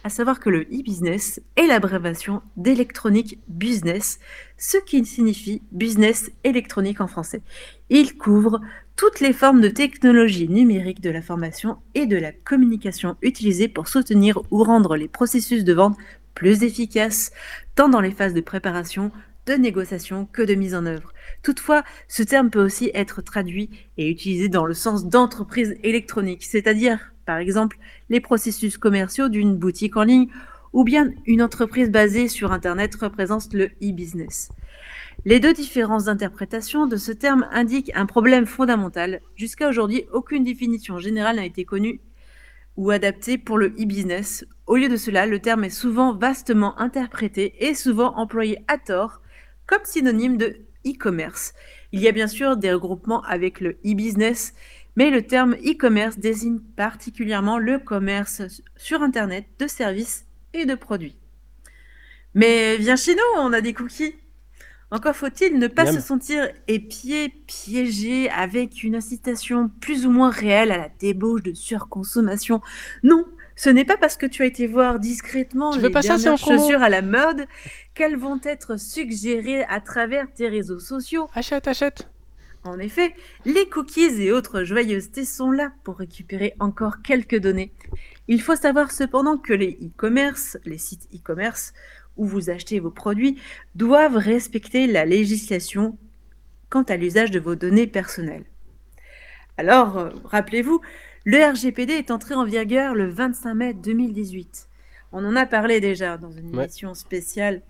à 0.05 0.09
savoir 0.09 0.39
que 0.41 0.51
le 0.51 0.63
e-business 0.63 1.41
est 1.57 1.67
l'abréviation 1.67 2.43
d'électronique 2.57 3.41
business, 3.49 4.21
ce 4.59 4.79
qui 4.79 5.05
signifie 5.05 5.63
business 5.73 6.31
électronique 6.45 7.01
en 7.01 7.07
français. 7.07 7.43
Il 7.91 8.17
couvre 8.17 8.61
toutes 8.97 9.21
les 9.21 9.33
formes 9.33 9.61
de 9.61 9.69
technologie 9.69 10.49
numérique 10.49 11.01
de 11.01 11.11
l'information 11.11 11.77
et 11.95 12.07
de 12.07 12.17
la 12.17 12.33
communication 12.33 13.17
utilisées 13.21 13.69
pour 13.69 13.89
soutenir 13.89 14.41
ou 14.51 14.65
rendre 14.65 14.97
les 14.97 15.09
processus 15.09 15.65
de 15.65 15.75
vente 15.75 15.99
plus 16.35 16.63
efficaces, 16.63 17.33
tant 17.75 17.89
dans 17.89 18.01
les 18.01 18.11
phases 18.11 18.35
de 18.35 18.41
préparation, 18.41 19.11
de 19.47 19.55
négociation 19.55 20.27
que 20.33 20.43
de 20.43 20.55
mise 20.55 20.75
en 20.75 20.87
œuvre. 20.87 21.13
Toutefois, 21.43 21.85
ce 22.09 22.23
terme 22.23 22.51
peut 22.51 22.65
aussi 22.65 22.91
être 22.95 23.23
traduit 23.23 23.71
et 23.97 24.11
utilisé 24.11 24.49
dans 24.49 24.67
le 24.67 24.75
sens 24.75 25.07
d'entreprise 25.07 25.77
électronique, 25.83 26.45
c'est-à-dire, 26.45 27.13
par 27.27 27.39
exemple, 27.39 27.79
les 28.09 28.21
processus 28.21 28.77
commerciaux 28.77 29.29
d'une 29.29 29.57
boutique 29.57 29.97
en 29.97 30.05
ligne 30.05 30.29
ou 30.77 30.85
bien 30.85 31.11
une 31.25 31.41
entreprise 31.41 31.91
basée 31.91 32.29
sur 32.29 32.53
Internet 32.53 32.95
représente 32.97 33.55
le 33.55 33.71
e-business. 33.83 34.51
Les 35.25 35.41
deux 35.41 35.55
différentes 35.55 36.09
interprétations 36.09 36.87
de 36.87 36.99
ce 36.99 37.13
terme 37.13 37.49
indiquent 37.51 37.91
un 37.95 38.05
problème 38.05 38.45
fondamental. 38.45 39.23
Jusqu'à 39.37 39.71
aujourd'hui, 39.71 40.05
aucune 40.13 40.45
définition 40.45 40.99
générale 40.99 41.37
n'a 41.37 41.47
été 41.47 41.65
connue 41.65 42.03
ou 42.77 42.91
adaptée 42.91 43.39
pour 43.39 43.57
le 43.57 43.69
e-business. 43.69 44.45
Au 44.67 44.77
lieu 44.77 44.91
de 44.91 44.99
cela, 44.99 45.25
le 45.25 45.39
terme 45.39 45.65
est 45.65 45.71
souvent 45.71 46.15
vastement 46.15 46.79
interprété 46.79 47.55
et 47.67 47.75
souvent 47.75 48.15
employé 48.15 48.59
à 48.69 48.77
tort 48.77 49.23
comme 49.67 49.85
synonyme 49.85 50.37
de 50.37 50.59
e-commerce. 50.87 51.55
Il 51.93 52.01
y 52.01 52.09
a 52.09 52.13
bien 52.13 52.27
sûr 52.27 52.59
des 52.59 52.75
regroupements 52.75 53.23
avec 53.23 53.63
le 53.63 53.79
e-business, 53.87 54.53
mais 54.95 55.09
le 55.09 55.23
terme 55.23 55.55
e-commerce 55.55 56.19
désigne 56.19 56.59
particulièrement 56.59 57.57
le 57.57 57.79
commerce 57.79 58.43
sur 58.77 59.01
Internet 59.01 59.47
de 59.59 59.69
services 59.69 60.26
et 60.61 60.67
de 60.67 60.75
produits. 60.75 61.17
Mais 62.35 62.77
viens 62.77 62.97
chez 62.97 63.15
nous, 63.15 63.41
on 63.41 63.53
a 63.53 63.61
des 63.61 63.73
cookies. 63.73 64.15
Encore 64.91 65.17
faut-il 65.17 65.59
ne 65.59 65.67
pas 65.67 65.85
Miam. 65.85 65.95
se 65.95 66.01
sentir 66.01 66.49
épié, 66.69 67.29
piégé 67.29 68.31
avec 68.31 68.85
une 68.85 68.95
incitation 68.95 69.69
plus 69.81 70.07
ou 70.07 70.11
moins 70.11 70.31
réelle 70.31 70.71
à 70.71 70.79
la 70.79 70.89
débauche 71.01 71.43
de 71.43 71.55
surconsommation. 71.55 72.61
Non, 73.03 73.25
ce 73.57 73.69
n'est 73.69 73.85
pas 73.85 73.97
parce 73.97 74.17
que 74.17 74.27
tu 74.27 74.43
as 74.43 74.47
été 74.47 74.67
voir 74.67 75.01
discrètement 75.01 75.73
Tu 75.73 75.81
les 75.81 75.91
pas 75.91 76.03
dernières 76.03 76.39
chaussures 76.39 76.83
à 76.83 76.89
la 76.89 77.03
mode 77.03 77.47
qu'elles 77.95 78.17
vont 78.17 78.39
être 78.45 78.79
suggérées 78.79 79.65
à 79.65 79.81
travers 79.81 80.33
tes 80.33 80.47
réseaux 80.49 80.79
sociaux. 80.79 81.29
Achète, 81.35 81.67
achète. 81.67 82.09
En 82.65 82.79
effet, 82.79 83.15
les 83.45 83.69
cookies 83.69 84.23
et 84.23 84.33
autres 84.33 84.65
joyeusetés 84.65 85.25
sont 85.25 85.51
là 85.51 85.73
pour 85.85 85.97
récupérer 85.97 86.55
encore 86.61 87.03
quelques 87.03 87.39
données. 87.39 87.73
Il 88.29 88.43
faut 88.43 88.57
savoir 88.57 88.91
cependant 88.91 89.39
que 89.39 89.53
les 89.53 89.79
e-commerce, 89.83 90.59
les 90.65 90.79
sites 90.79 91.09
e-commerce 91.15 91.73
où 92.17 92.25
vous 92.25 92.51
achetez 92.51 92.81
vos 92.81 92.91
produits, 92.91 93.39
doivent 93.75 94.17
respecter 94.17 94.87
la 94.87 95.05
législation 95.05 95.99
quant 96.71 96.83
à 96.83 96.97
l'usage 96.97 97.31
de 97.31 97.39
vos 97.39 97.55
données 97.55 97.87
personnelles. 97.87 98.45
Alors, 99.59 99.99
euh, 99.99 100.11
rappelez-vous, 100.25 100.81
le 101.25 101.39
RGPD 101.39 101.93
est 101.93 102.11
entré 102.11 102.35
en 102.35 102.45
vigueur 102.45 102.95
le 102.95 103.09
25 103.09 103.55
mai 103.55 103.75
2018. 103.75 104.69
On 105.13 105.25
en 105.25 105.37
a 105.37 105.47
parlé 105.47 105.81
déjà 105.81 106.19
dans 106.19 106.31
une 106.31 106.55
émission 106.55 106.95
spéciale 106.95 107.63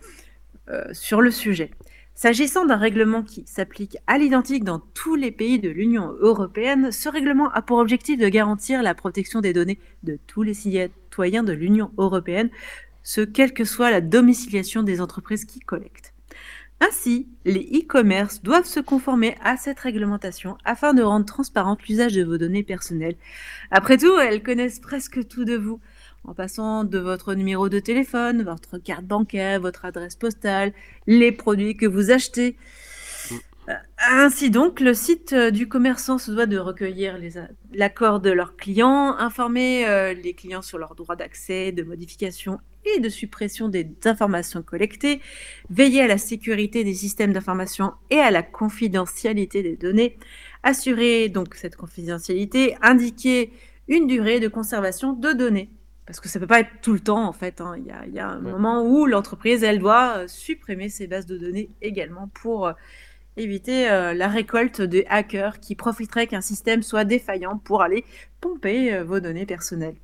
euh, 0.68 0.92
sur 0.92 1.20
le 1.20 1.30
sujet. 1.30 1.70
S'agissant 2.18 2.64
d'un 2.64 2.78
règlement 2.78 3.22
qui 3.22 3.44
s'applique 3.46 3.98
à 4.06 4.16
l'identique 4.16 4.64
dans 4.64 4.78
tous 4.78 5.16
les 5.16 5.30
pays 5.30 5.58
de 5.58 5.68
l'Union 5.68 6.14
européenne, 6.18 6.90
ce 6.90 7.10
règlement 7.10 7.50
a 7.50 7.60
pour 7.60 7.76
objectif 7.76 8.18
de 8.18 8.26
garantir 8.30 8.82
la 8.82 8.94
protection 8.94 9.42
des 9.42 9.52
données 9.52 9.78
de 10.02 10.18
tous 10.26 10.42
les 10.42 10.54
citoyens 10.54 11.42
de 11.42 11.52
l'Union 11.52 11.92
européenne, 11.98 12.48
ce 13.02 13.20
quelle 13.20 13.52
que 13.52 13.66
soit 13.66 13.90
la 13.90 14.00
domiciliation 14.00 14.82
des 14.82 15.02
entreprises 15.02 15.44
qui 15.44 15.60
collectent. 15.60 16.14
Ainsi, 16.80 17.28
les 17.44 17.82
e-commerce 17.82 18.42
doivent 18.42 18.64
se 18.64 18.80
conformer 18.80 19.36
à 19.44 19.58
cette 19.58 19.80
réglementation 19.80 20.56
afin 20.64 20.94
de 20.94 21.02
rendre 21.02 21.26
transparent 21.26 21.76
l'usage 21.86 22.14
de 22.14 22.24
vos 22.24 22.38
données 22.38 22.62
personnelles. 22.62 23.16
Après 23.70 23.98
tout, 23.98 24.18
elles 24.18 24.42
connaissent 24.42 24.80
presque 24.80 25.28
tout 25.28 25.44
de 25.44 25.56
vous, 25.56 25.80
en 26.26 26.34
passant 26.34 26.84
de 26.84 26.98
votre 26.98 27.34
numéro 27.34 27.68
de 27.68 27.78
téléphone, 27.78 28.42
votre 28.42 28.78
carte 28.78 29.04
bancaire, 29.04 29.60
votre 29.60 29.84
adresse 29.84 30.16
postale, 30.16 30.72
les 31.06 31.32
produits 31.32 31.76
que 31.76 31.86
vous 31.86 32.10
achetez. 32.10 32.56
Euh, 33.68 33.74
Ainsi 34.08 34.50
donc, 34.50 34.80
le 34.80 34.94
site 34.94 35.32
euh, 35.32 35.50
du 35.50 35.68
commerçant 35.68 36.18
se 36.18 36.30
doit 36.30 36.46
de 36.46 36.58
recueillir 36.58 37.18
l'accord 37.72 38.20
de 38.20 38.30
leurs 38.30 38.56
clients, 38.56 39.16
informer 39.18 39.86
euh, 39.86 40.14
les 40.14 40.34
clients 40.34 40.62
sur 40.62 40.78
leurs 40.78 40.94
droits 40.94 41.16
d'accès, 41.16 41.72
de 41.72 41.82
modification 41.82 42.58
et 42.84 43.00
de 43.00 43.08
suppression 43.08 43.68
des 43.68 43.88
informations 44.04 44.62
collectées, 44.62 45.20
veiller 45.70 46.02
à 46.02 46.06
la 46.06 46.18
sécurité 46.18 46.84
des 46.84 46.94
systèmes 46.94 47.32
d'information 47.32 47.92
et 48.10 48.18
à 48.18 48.30
la 48.30 48.42
confidentialité 48.42 49.62
des 49.62 49.76
données, 49.76 50.16
assurer 50.62 51.28
donc 51.28 51.56
cette 51.56 51.74
confidentialité, 51.74 52.76
indiquer 52.82 53.52
une 53.88 54.06
durée 54.06 54.38
de 54.38 54.48
conservation 54.48 55.12
de 55.12 55.32
données. 55.32 55.70
Parce 56.06 56.20
que 56.20 56.28
ça 56.28 56.38
peut 56.38 56.46
pas 56.46 56.60
être 56.60 56.70
tout 56.82 56.92
le 56.92 57.00
temps, 57.00 57.24
en 57.26 57.32
fait. 57.32 57.60
hein. 57.60 57.74
Il, 57.78 57.86
y 57.86 57.90
a, 57.90 58.06
il 58.06 58.14
y 58.14 58.20
a 58.20 58.28
un 58.28 58.42
Ouais. 58.42 58.52
moment 58.52 58.82
où 58.84 59.06
l'entreprise, 59.06 59.64
elle 59.64 59.80
doit 59.80 60.18
euh, 60.18 60.28
supprimer 60.28 60.88
ses 60.88 61.06
bases 61.08 61.26
de 61.26 61.36
données 61.36 61.70
également 61.82 62.28
pour 62.34 62.68
euh, 62.68 62.72
éviter 63.36 63.90
euh, 63.90 64.14
la 64.14 64.28
récolte 64.28 64.80
des 64.80 65.04
hackers 65.08 65.60
qui 65.60 65.74
profiteraient 65.74 66.26
qu'un 66.28 66.40
système 66.40 66.82
soit 66.82 67.04
défaillant 67.04 67.58
pour 67.58 67.82
aller 67.82 68.04
pomper 68.40 68.94
euh, 68.94 69.04
vos 69.04 69.20
données 69.20 69.46
personnelles. 69.46 69.96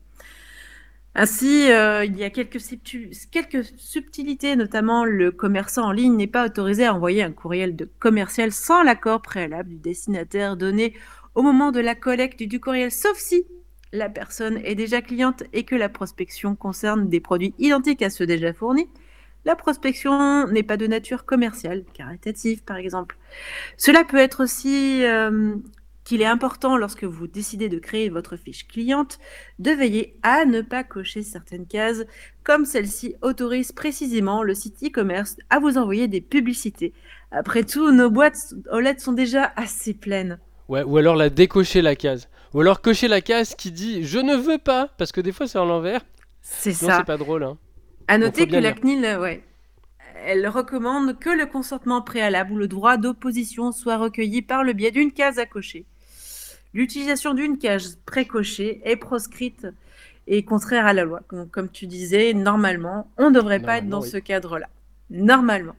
Ainsi, 1.14 1.71
euh, 1.71 2.06
il 2.06 2.16
y 2.16 2.25
a 2.25 2.30
quelques 2.30 2.59
subtilités, 2.59 4.56
notamment 4.56 5.04
le 5.04 5.30
commerçant 5.30 5.85
en 5.88 5.92
ligne 5.92 6.16
n'est 6.16 6.26
pas 6.26 6.47
autorisé 6.47 6.87
à 6.87 6.94
envoyer 6.94 7.23
un 7.23 7.32
courriel 7.32 7.76
de 7.76 7.85
commercial 7.99 8.50
sans 8.50 8.82
l'accord 8.82 9.21
préalable 9.21 9.68
du 9.68 9.76
destinataire 9.76 10.56
donné 10.56 10.94
au 11.35 11.42
moment 11.42 11.71
de 11.71 11.80
la 11.80 11.94
collecte 11.94 12.42
du 12.42 12.61
courriel, 12.61 12.90
sauf 12.90 13.18
si 13.18 13.44
la 13.92 14.08
personne 14.08 14.58
est 14.64 14.75
déjà 14.75 15.02
cliente 15.02 15.44
et 15.52 15.64
que 15.64 15.75
la 15.75 15.88
prospection 15.88 16.56
concerne 16.56 17.08
des 17.08 17.20
produits 17.20 17.54
identiques 17.58 18.02
à 18.02 18.11
ceux 18.11 18.26
déjà 18.26 18.52
fournis. 18.52 18.88
La 19.44 19.56
prospection 19.56 20.47
n'est 20.47 20.62
pas 20.62 20.76
de 20.76 20.86
nature 20.86 21.25
commerciale, 21.25 21.84
caritative 21.93 22.62
par 22.62 22.76
exemple. 22.76 23.17
Cela 23.76 24.04
peut 24.04 24.19
être 24.19 24.45
aussi 24.45 25.04
euh, 25.04 25.56
qu'il 26.04 26.23
est 26.23 26.26
important 26.26 26.76
lorsque 26.76 27.04
vous 27.04 27.26
décidez 27.26 27.69
de 27.69 27.78
créer 27.78 28.08
votre 28.08 28.36
fiche 28.36 28.67
cliente 28.69 29.19
de 29.58 29.73
veiller 29.73 30.17
à 30.23 30.45
ne 30.45 30.60
pas 30.62 30.84
cocher 30.84 31.23
certaines 31.23 31.67
cases, 31.67 32.04
comme 32.45 32.64
celle-ci 32.64 33.17
autorise 33.21 33.73
précisément 33.73 34.43
le 34.43 34.54
site 34.54 34.82
e-commerce 34.84 35.36
à 35.50 35.58
vous 35.58 35.76
envoyer 35.76 36.08
des 36.08 36.21
publicités. 36.21 36.93
Après 37.30 37.64
tout, 37.64 37.90
nos 37.90 38.10
boîtes 38.10 38.54
aux 38.71 38.80
lettres 38.80 39.02
sont 39.02 39.12
déjà 39.12 39.52
assez 39.56 39.93
pleines. 39.93 40.38
Ou 40.69 40.97
alors 40.97 41.17
la 41.17 41.28
décocher 41.28 41.82
la 41.82 41.97
case. 41.97 42.28
Ou 42.54 42.60
alors 42.60 42.80
cocher 42.80 43.08
la 43.08 43.21
case 43.21 43.54
qui 43.54 43.71
dit 43.73 44.04
je 44.04 44.19
ne 44.19 44.36
veux 44.36 44.58
pas, 44.58 44.88
parce 44.99 45.12
que 45.12 45.21
des 45.21 45.32
fois 45.32 45.47
c'est 45.47 45.58
en 45.58 45.65
l'envers. 45.65 46.02
C'est 46.43 46.73
ça. 46.73 46.99
c'est 46.99 47.04
pas 47.04 47.17
drôle. 47.17 47.45
Hein. 47.45 47.56
À 48.08 48.19
noter 48.19 48.47
que 48.47 48.56
la. 48.56 48.73
CNIL, 48.73 49.04
euh, 49.04 49.21
ouais, 49.21 49.43
elle 50.25 50.47
recommande 50.49 51.19
que 51.19 51.30
le 51.30 51.47
consentement 51.47 52.02
préalable 52.02 52.52
ou 52.52 52.56
le 52.56 52.69
droit 52.69 52.97
d'opposition 52.97 53.73
soit 53.73 53.97
recueilli 53.97 54.43
par 54.43 54.65
le 54.65 54.73
biais 54.73 54.91
d'une 54.91 55.12
case 55.12 55.38
à 55.38 55.47
cocher. 55.47 55.86
L'utilisation 56.75 57.34
d'une 57.34 57.58
case 57.58 57.99
précochée 58.06 58.80
est 58.84 58.97
proscrite 58.97 59.67
et 60.26 60.45
contraire 60.45 60.86
à 60.86 60.93
la 60.93 61.04
loi. 61.04 61.21
Donc, 61.30 61.50
comme 61.50 61.69
tu 61.69 61.86
disais, 61.86 62.32
normalement, 62.32 63.10
on 63.19 63.30
ne 63.30 63.34
devrait 63.34 63.60
pas 63.60 63.78
être 63.78 63.88
dans 63.88 64.00
oui. 64.00 64.08
ce 64.08 64.17
cadre-là. 64.17 64.69
Normalement. 65.10 65.75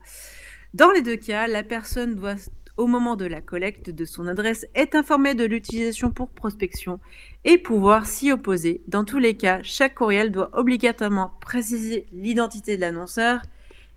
Dans 0.73 0.91
les 0.91 1.01
deux 1.01 1.15
cas, 1.15 1.47
la 1.47 1.63
personne 1.63 2.15
doit, 2.15 2.35
au 2.77 2.87
moment 2.87 3.15
de 3.15 3.25
la 3.25 3.41
collecte 3.41 3.89
de 3.89 4.05
son 4.05 4.27
adresse, 4.27 4.65
être 4.75 4.95
informée 4.95 5.35
de 5.35 5.45
l'utilisation 5.45 6.11
pour 6.11 6.29
prospection 6.29 6.99
et 7.45 7.57
pouvoir 7.57 8.05
s'y 8.05 8.31
opposer. 8.31 8.81
Dans 8.87 9.05
tous 9.05 9.19
les 9.19 9.35
cas, 9.35 9.59
chaque 9.63 9.95
courriel 9.95 10.31
doit 10.31 10.49
obligatoirement 10.53 11.33
préciser 11.39 12.07
l'identité 12.11 12.75
de 12.75 12.81
l'annonceur 12.81 13.41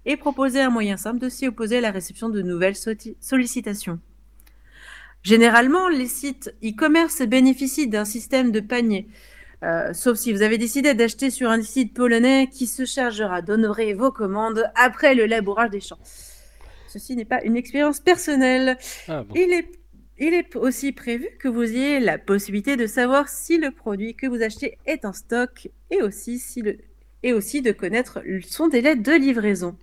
et 0.05 0.17
proposer 0.17 0.61
un 0.61 0.71
moyen 0.71 0.97
simple 0.97 1.19
de 1.19 1.29
s'y 1.29 1.47
opposer 1.47 1.79
à 1.79 1.81
la 1.81 1.91
réception 1.91 2.29
de 2.29 2.43
nouvelles 2.43 2.77
sollicitations. 3.21 3.99
Généralement, 5.23 5.89
les 5.89 6.07
sites 6.07 6.55
e-commerce 6.63 7.23
bénéficient 7.23 7.89
d'un 7.89 8.05
système 8.05 8.53
de 8.53 8.61
panier, 8.61 9.09
euh, 9.65 9.93
sauf 9.93 10.19
si 10.19 10.33
vous 10.33 10.43
avez 10.43 10.59
décidé 10.59 10.95
d'acheter 10.95 11.31
sur 11.31 11.51
un 11.51 11.63
site 11.63 11.95
polonais 11.95 12.49
qui 12.53 12.69
se 12.69 12.85
chargera 12.85 13.43
d'honorer 13.43 13.95
vos 13.95 14.13
commandes 14.13 14.71
après 14.77 15.17
le 15.17 15.27
labourage 15.27 15.71
des 15.71 15.81
champs. 15.81 15.99
Ceci 16.97 17.15
n'est 17.15 17.27
pas 17.27 17.43
une 17.45 17.59
expérience 17.59 18.01
personnelle. 18.01 18.79
Ah 19.07 19.23
bon. 19.23 19.35
Il 19.35 19.53
est, 19.53 19.69
il 20.19 20.33
est 20.33 20.57
aussi 20.57 20.93
prévu 20.93 21.29
que 21.39 21.47
vous 21.47 21.63
ayez 21.63 22.01
la 22.01 22.17
possibilité 22.17 22.77
de 22.77 22.87
savoir 22.87 23.29
si 23.29 23.59
le 23.59 23.71
produit 23.71 24.15
que 24.15 24.27
vous 24.27 24.43
achetez 24.43 24.79
est 24.87 25.05
en 25.05 25.13
stock 25.13 25.69
et 25.91 26.01
aussi, 26.01 26.39
si 26.39 26.63
le, 26.63 26.79
et 27.23 27.35
aussi 27.35 27.61
de 27.61 27.71
connaître 27.71 28.23
son 28.47 28.69
délai 28.69 28.97
de 28.97 29.13
livraison. 29.13 29.77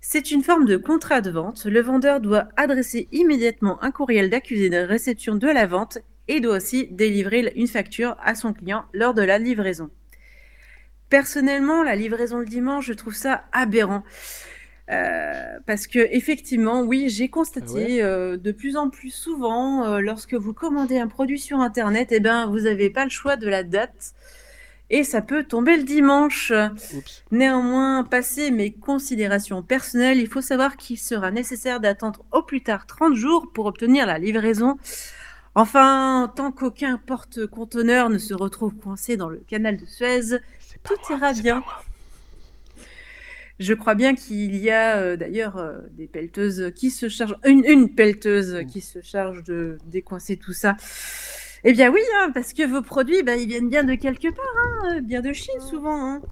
C'est 0.00 0.32
une 0.32 0.42
forme 0.42 0.64
de 0.64 0.76
contrat 0.76 1.20
de 1.20 1.30
vente. 1.30 1.66
Le 1.66 1.80
vendeur 1.82 2.20
doit 2.20 2.48
adresser 2.56 3.06
immédiatement 3.12 3.80
un 3.80 3.92
courriel 3.92 4.28
d'accusé 4.28 4.70
de 4.70 4.78
réception 4.78 5.36
de 5.36 5.46
la 5.46 5.68
vente 5.68 5.98
et 6.26 6.40
doit 6.40 6.56
aussi 6.56 6.88
délivrer 6.90 7.52
une 7.54 7.68
facture 7.68 8.16
à 8.24 8.34
son 8.34 8.52
client 8.52 8.86
lors 8.92 9.14
de 9.14 9.22
la 9.22 9.38
livraison. 9.38 9.88
Personnellement, 11.10 11.84
la 11.84 11.94
livraison 11.94 12.38
le 12.38 12.44
dimanche, 12.44 12.86
je 12.86 12.92
trouve 12.92 13.14
ça 13.14 13.44
aberrant. 13.52 14.02
Euh, 14.90 15.58
parce 15.66 15.86
que 15.86 16.00
effectivement, 16.10 16.82
oui, 16.82 17.08
j'ai 17.08 17.28
constaté 17.28 18.02
Ah 18.02 18.06
euh, 18.06 18.36
de 18.36 18.50
plus 18.50 18.76
en 18.76 18.90
plus 18.90 19.10
souvent, 19.10 19.84
euh, 19.84 20.00
lorsque 20.00 20.34
vous 20.34 20.52
commandez 20.52 20.98
un 20.98 21.06
produit 21.06 21.38
sur 21.38 21.60
Internet, 21.60 22.08
eh 22.10 22.18
ben, 22.18 22.46
vous 22.46 22.60
n'avez 22.60 22.90
pas 22.90 23.04
le 23.04 23.10
choix 23.10 23.36
de 23.36 23.48
la 23.48 23.62
date 23.62 24.14
et 24.88 25.04
ça 25.04 25.22
peut 25.22 25.44
tomber 25.44 25.76
le 25.76 25.84
dimanche. 25.84 26.52
Oups. 26.94 27.24
Néanmoins, 27.30 28.02
passé 28.02 28.50
mes 28.50 28.72
considérations 28.72 29.62
personnelles, 29.62 30.18
il 30.18 30.26
faut 30.26 30.40
savoir 30.40 30.76
qu'il 30.76 30.98
sera 30.98 31.30
nécessaire 31.30 31.78
d'attendre 31.78 32.24
au 32.32 32.42
plus 32.42 32.62
tard 32.62 32.86
30 32.86 33.14
jours 33.14 33.52
pour 33.52 33.66
obtenir 33.66 34.06
la 34.06 34.18
livraison. 34.18 34.76
Enfin, 35.54 36.32
tant 36.34 36.50
qu'aucun 36.50 36.96
porte-conteneur 36.98 38.10
ne 38.10 38.18
se 38.18 38.34
retrouve 38.34 38.74
coincé 38.74 39.16
dans 39.16 39.28
le 39.28 39.42
canal 39.48 39.76
de 39.76 39.86
Suez, 39.86 40.38
tout 40.82 41.12
ira 41.12 41.32
bien. 41.32 41.56
moi. 41.60 41.84
Je 43.60 43.74
crois 43.74 43.94
bien 43.94 44.14
qu'il 44.14 44.56
y 44.56 44.70
a 44.70 44.96
euh, 44.96 45.16
d'ailleurs 45.16 45.58
euh, 45.58 45.78
des 45.92 46.06
pelleteuses 46.06 46.72
qui 46.74 46.90
se 46.90 47.10
chargent, 47.10 47.36
une, 47.44 47.62
une 47.66 47.94
pelleteuse 47.94 48.64
qui 48.66 48.80
se 48.80 49.02
charge 49.02 49.44
de 49.44 49.76
décoincer 49.84 50.38
tout 50.38 50.54
ça. 50.54 50.76
Eh 51.62 51.72
bien 51.74 51.90
oui, 51.90 52.00
hein, 52.16 52.30
parce 52.32 52.54
que 52.54 52.66
vos 52.66 52.80
produits, 52.80 53.22
bah, 53.22 53.36
ils 53.36 53.46
viennent 53.46 53.68
bien 53.68 53.84
de 53.84 53.94
quelque 53.94 54.28
part, 54.28 54.54
hein, 54.56 54.96
euh, 54.96 55.00
bien 55.02 55.20
de 55.20 55.34
Chine 55.34 55.60
souvent, 55.60 56.02
hein. 56.02 56.22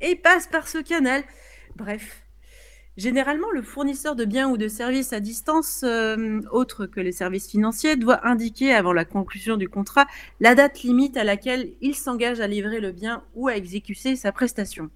et 0.00 0.14
passent 0.14 0.46
par 0.46 0.68
ce 0.68 0.78
canal. 0.78 1.24
Bref. 1.74 2.22
Généralement, 2.98 3.50
le 3.50 3.62
fournisseur 3.62 4.14
de 4.14 4.26
biens 4.26 4.50
ou 4.50 4.58
de 4.58 4.68
services 4.68 5.14
à 5.14 5.18
distance, 5.18 5.82
euh, 5.82 6.40
autre 6.50 6.84
que 6.84 7.00
les 7.00 7.10
services 7.10 7.50
financiers, 7.50 7.96
doit 7.96 8.24
indiquer 8.26 8.72
avant 8.74 8.92
la 8.92 9.06
conclusion 9.06 9.56
du 9.56 9.68
contrat 9.68 10.06
la 10.40 10.54
date 10.54 10.82
limite 10.82 11.16
à 11.16 11.24
laquelle 11.24 11.72
il 11.80 11.94
s'engage 11.94 12.40
à 12.40 12.46
livrer 12.46 12.80
le 12.80 12.92
bien 12.92 13.24
ou 13.34 13.48
à 13.48 13.56
exécuter 13.56 14.14
sa 14.14 14.30
prestation. 14.30 14.90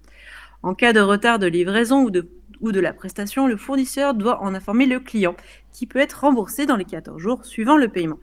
En 0.63 0.73
cas 0.73 0.93
de 0.93 0.99
retard 0.99 1.39
de 1.39 1.47
livraison 1.47 2.01
ou 2.03 2.11
de, 2.11 2.29
ou 2.61 2.71
de 2.71 2.79
la 2.79 2.93
prestation, 2.93 3.47
le 3.47 3.57
fournisseur 3.57 4.13
doit 4.13 4.41
en 4.41 4.53
informer 4.55 4.85
le 4.85 4.99
client, 4.99 5.35
qui 5.71 5.85
peut 5.85 5.99
être 5.99 6.21
remboursé 6.21 6.65
dans 6.65 6.75
les 6.75 6.85
14 6.85 7.21
jours 7.21 7.45
suivant 7.45 7.77
le 7.77 7.87
paiement. 7.87 8.19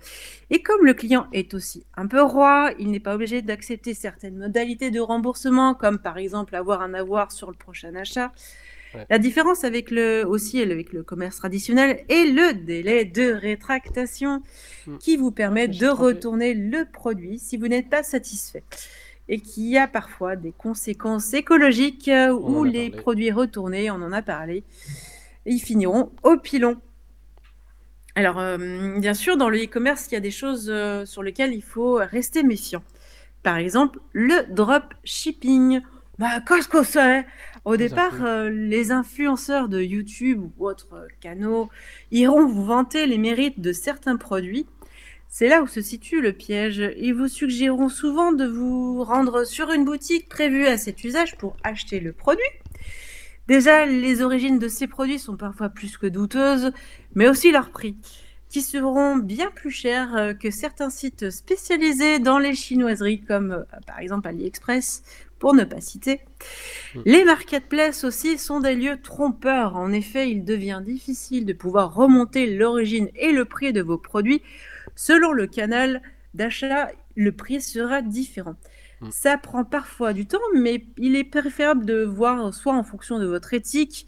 Et 0.50 0.62
comme 0.62 0.84
le 0.84 0.94
client 0.94 1.26
est 1.32 1.54
aussi 1.54 1.84
un 1.96 2.06
peu 2.06 2.22
roi, 2.22 2.72
il 2.78 2.90
n'est 2.90 3.00
pas 3.00 3.14
obligé 3.14 3.42
d'accepter 3.42 3.94
certaines 3.94 4.36
modalités 4.36 4.90
de 4.90 5.00
remboursement, 5.00 5.74
comme 5.74 5.98
par 5.98 6.18
exemple 6.18 6.56
avoir 6.56 6.82
un 6.82 6.94
avoir 6.94 7.32
sur 7.32 7.50
le 7.50 7.56
prochain 7.56 7.94
achat. 7.94 8.32
Ouais. 8.94 9.06
La 9.10 9.18
différence 9.18 9.64
avec 9.64 9.90
le, 9.90 10.24
aussi 10.26 10.60
avec 10.60 10.92
le 10.92 11.02
commerce 11.02 11.36
traditionnel 11.38 12.04
est 12.08 12.26
le 12.26 12.54
délai 12.54 13.04
de 13.04 13.32
rétractation 13.32 14.42
Hmm. 14.86 14.98
qui 14.98 15.16
vous 15.16 15.30
permet 15.30 15.68
de 15.68 15.86
retourner 15.88 16.52
le 16.54 16.84
produit 16.84 17.38
si 17.38 17.56
vous 17.56 17.68
n'êtes 17.68 17.88
pas 17.88 18.02
satisfait. 18.02 18.62
Et 19.28 19.40
qui 19.40 19.78
a 19.78 19.86
parfois 19.86 20.36
des 20.36 20.52
conséquences 20.52 21.32
écologiques 21.34 22.08
euh, 22.08 22.32
où 22.32 22.64
les 22.64 22.90
parlé. 22.90 23.02
produits 23.02 23.30
retournés, 23.30 23.90
on 23.90 23.94
en 23.94 24.12
a 24.12 24.22
parlé, 24.22 24.64
ils 25.46 25.60
finiront 25.60 26.12
au 26.22 26.36
pilon. 26.36 26.80
Alors, 28.16 28.38
euh, 28.38 28.98
bien 28.98 29.14
sûr, 29.14 29.36
dans 29.36 29.48
le 29.48 29.58
e-commerce, 29.64 30.06
il 30.10 30.14
y 30.14 30.16
a 30.16 30.20
des 30.20 30.30
choses 30.30 30.68
euh, 30.68 31.04
sur 31.04 31.22
lesquelles 31.22 31.52
il 31.52 31.62
faut 31.62 31.94
rester 31.94 32.42
méfiant. 32.44 32.82
Par 33.42 33.56
exemple, 33.56 33.98
le 34.12 34.44
drop 34.52 34.94
shipping. 35.02 35.80
Bah, 36.18 36.40
qu'est-ce 36.46 36.68
que 36.68 36.84
c'est? 36.84 37.26
Au 37.64 37.76
départ, 37.76 38.24
euh, 38.24 38.50
les 38.50 38.92
influenceurs 38.92 39.68
de 39.68 39.80
YouTube 39.82 40.48
ou 40.58 40.68
autres 40.68 41.08
canaux 41.20 41.70
iront 42.12 42.46
vous 42.46 42.64
vanter 42.64 43.06
les 43.06 43.18
mérites 43.18 43.60
de 43.60 43.72
certains 43.72 44.16
produits. 44.16 44.66
C'est 45.36 45.48
là 45.48 45.62
où 45.62 45.66
se 45.66 45.82
situe 45.82 46.20
le 46.20 46.32
piège. 46.32 46.80
Ils 46.96 47.12
vous 47.12 47.26
suggéreront 47.26 47.88
souvent 47.88 48.30
de 48.30 48.46
vous 48.46 49.02
rendre 49.02 49.42
sur 49.42 49.72
une 49.72 49.84
boutique 49.84 50.28
prévue 50.28 50.68
à 50.68 50.78
cet 50.78 51.02
usage 51.02 51.36
pour 51.36 51.56
acheter 51.64 51.98
le 51.98 52.12
produit. 52.12 52.44
Déjà, 53.48 53.84
les 53.84 54.22
origines 54.22 54.60
de 54.60 54.68
ces 54.68 54.86
produits 54.86 55.18
sont 55.18 55.36
parfois 55.36 55.70
plus 55.70 55.98
que 55.98 56.06
douteuses, 56.06 56.70
mais 57.16 57.28
aussi 57.28 57.50
leur 57.50 57.70
prix, 57.70 57.96
qui 58.48 58.62
seront 58.62 59.16
bien 59.16 59.50
plus 59.50 59.72
chers 59.72 60.14
euh, 60.14 60.34
que 60.34 60.52
certains 60.52 60.88
sites 60.88 61.28
spécialisés 61.30 62.20
dans 62.20 62.38
les 62.38 62.54
chinoiseries, 62.54 63.22
comme 63.22 63.50
euh, 63.50 63.80
par 63.88 63.98
exemple 63.98 64.28
AliExpress, 64.28 65.02
pour 65.40 65.52
ne 65.52 65.64
pas 65.64 65.80
citer. 65.80 66.20
Mm. 66.94 67.00
Les 67.06 67.24
marketplaces 67.24 68.04
aussi 68.04 68.38
sont 68.38 68.60
des 68.60 68.76
lieux 68.76 69.00
trompeurs. 69.02 69.74
En 69.74 69.90
effet, 69.90 70.30
il 70.30 70.44
devient 70.44 70.80
difficile 70.80 71.44
de 71.44 71.54
pouvoir 71.54 71.92
remonter 71.92 72.46
l'origine 72.46 73.08
et 73.16 73.32
le 73.32 73.44
prix 73.44 73.72
de 73.72 73.82
vos 73.82 73.98
produits. 73.98 74.40
Selon 74.96 75.32
le 75.32 75.46
canal 75.46 76.02
d'achat, 76.34 76.90
le 77.16 77.32
prix 77.32 77.60
sera 77.60 78.02
différent. 78.02 78.56
Mm. 79.00 79.08
Ça 79.10 79.38
prend 79.38 79.64
parfois 79.64 80.12
du 80.12 80.26
temps, 80.26 80.38
mais 80.54 80.84
il 80.98 81.16
est 81.16 81.24
préférable 81.24 81.84
de 81.84 82.02
voir 82.02 82.52
soit 82.52 82.74
en 82.74 82.82
fonction 82.82 83.18
de 83.18 83.26
votre 83.26 83.54
éthique, 83.54 84.06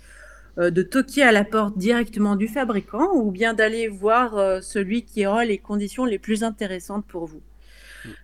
euh, 0.58 0.70
de 0.70 0.82
toquer 0.82 1.22
à 1.22 1.32
la 1.32 1.44
porte 1.44 1.76
directement 1.76 2.36
du 2.36 2.48
fabricant, 2.48 3.14
ou 3.14 3.30
bien 3.30 3.54
d'aller 3.54 3.88
voir 3.88 4.36
euh, 4.36 4.60
celui 4.60 5.04
qui 5.04 5.26
aura 5.26 5.44
les 5.44 5.58
conditions 5.58 6.04
les 6.04 6.18
plus 6.18 6.44
intéressantes 6.44 7.06
pour 7.06 7.26
vous. 7.26 7.42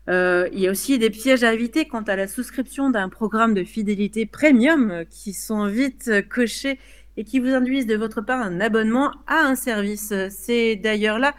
Euh, 0.08 0.48
il 0.52 0.60
y 0.60 0.68
a 0.68 0.70
aussi 0.70 0.98
des 0.98 1.10
pièges 1.10 1.42
à 1.42 1.52
éviter 1.52 1.86
quant 1.86 2.02
à 2.02 2.14
la 2.14 2.28
souscription 2.28 2.90
d'un 2.90 3.08
programme 3.08 3.52
de 3.52 3.64
fidélité 3.64 4.26
premium 4.26 5.04
qui 5.10 5.32
sont 5.32 5.66
vite 5.66 6.28
cochés 6.28 6.78
et 7.16 7.24
qui 7.24 7.40
vous 7.40 7.48
induisent 7.48 7.86
de 7.86 7.96
votre 7.96 8.20
part 8.20 8.40
un 8.40 8.60
abonnement 8.60 9.12
à 9.26 9.40
un 9.40 9.56
service. 9.56 10.14
C'est 10.30 10.76
d'ailleurs 10.76 11.18
là 11.18 11.34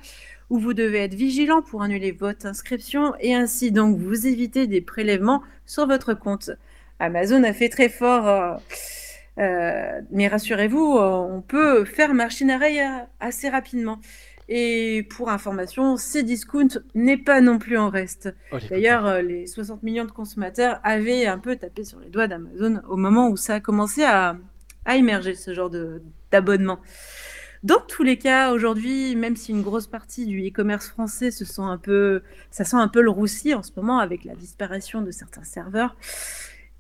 où 0.50 0.60
vous 0.60 0.74
devez 0.74 1.00
être 1.00 1.14
vigilant 1.14 1.62
pour 1.62 1.82
annuler 1.82 2.12
votre 2.12 2.46
inscription 2.46 3.14
et 3.20 3.34
ainsi 3.34 3.72
donc 3.72 3.98
vous 3.98 4.28
éviter 4.28 4.68
des 4.68 4.82
prélèvements 4.82 5.44
sur 5.66 5.88
votre 5.88 6.14
compte. 6.14 6.52
Amazon 7.00 7.44
a 7.44 7.54
fait 7.54 7.70
très 7.70 7.90
fort, 7.90 8.28
euh, 8.28 8.56
euh, 9.40 10.02
mais 10.12 10.28
rassurez-vous, 10.28 10.98
euh, 10.98 11.10
on 11.10 11.42
peut 11.42 11.86
faire 11.86 12.14
machine 12.14 12.52
euh, 12.52 12.98
assez 13.20 13.50
rapidement. 13.50 14.00
Et 14.50 15.08
pour 15.10 15.30
information, 15.30 15.96
Cdiscount 15.96 16.68
n'est 16.96 17.18
pas 17.18 17.42
non 17.42 17.58
plus 17.58 17.78
en 17.78 17.90
reste. 17.90 18.34
Oh, 18.52 18.58
D'ailleurs, 18.70 19.22
les 19.22 19.48
60 19.48 19.84
millions 19.84 20.04
de 20.04 20.12
consommateurs 20.12 20.80
avaient 20.84 21.26
un 21.26 21.40
peu 21.40 21.56
tapé 21.56 21.86
sur 21.86 22.00
les 22.02 22.10
doigts 22.10 22.28
d'Amazon 22.28 22.82
au 22.90 22.98
moment 22.98 23.30
où 23.30 23.38
ça 23.38 23.56
a 23.56 23.60
commencé 23.62 24.04
à, 24.04 24.36
à 24.86 24.98
émerger, 24.98 25.34
ce 25.36 25.54
genre 25.54 25.72
d'abonnement. 26.32 26.80
Dans 27.64 27.80
tous 27.80 28.04
les 28.04 28.18
cas, 28.18 28.52
aujourd'hui, 28.52 29.16
même 29.16 29.38
si 29.38 29.52
une 29.52 29.62
grosse 29.62 29.88
partie 29.88 30.26
du 30.26 30.46
e-commerce 30.46 30.90
français 30.90 31.32
se 31.32 31.46
sent 31.46 31.62
un 31.62 31.78
peu, 31.78 32.22
ça 32.52 32.66
sent 32.66 32.76
un 32.76 32.90
peu 32.90 33.02
le 33.02 33.10
roussi 33.10 33.54
en 33.54 33.64
ce 33.64 33.72
moment 33.78 34.00
avec 34.00 34.26
la 34.26 34.36
disparition 34.36 35.02
de 35.02 35.12
certains 35.12 35.46
serveurs, 35.46 35.96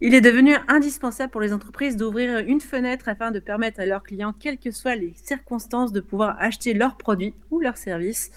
il 0.01 0.13
est 0.13 0.19
devenu 0.19 0.55
indispensable 0.67 1.31
pour 1.31 1.39
les 1.39 1.53
entreprises 1.53 1.95
d'ouvrir 1.95 2.39
une 2.39 2.59
fenêtre 2.59 3.07
afin 3.07 3.31
de 3.31 3.39
permettre 3.39 3.79
à 3.79 3.85
leurs 3.85 4.03
clients, 4.03 4.33
quelles 4.37 4.57
que 4.57 4.71
soient 4.71 4.95
les 4.97 5.13
circonstances, 5.15 5.93
de 5.93 6.01
pouvoir 6.01 6.35
acheter 6.41 6.73
leurs 6.73 6.97
produits 6.97 7.33
ou 7.49 7.61
leurs 7.61 7.77
services. 7.77 8.31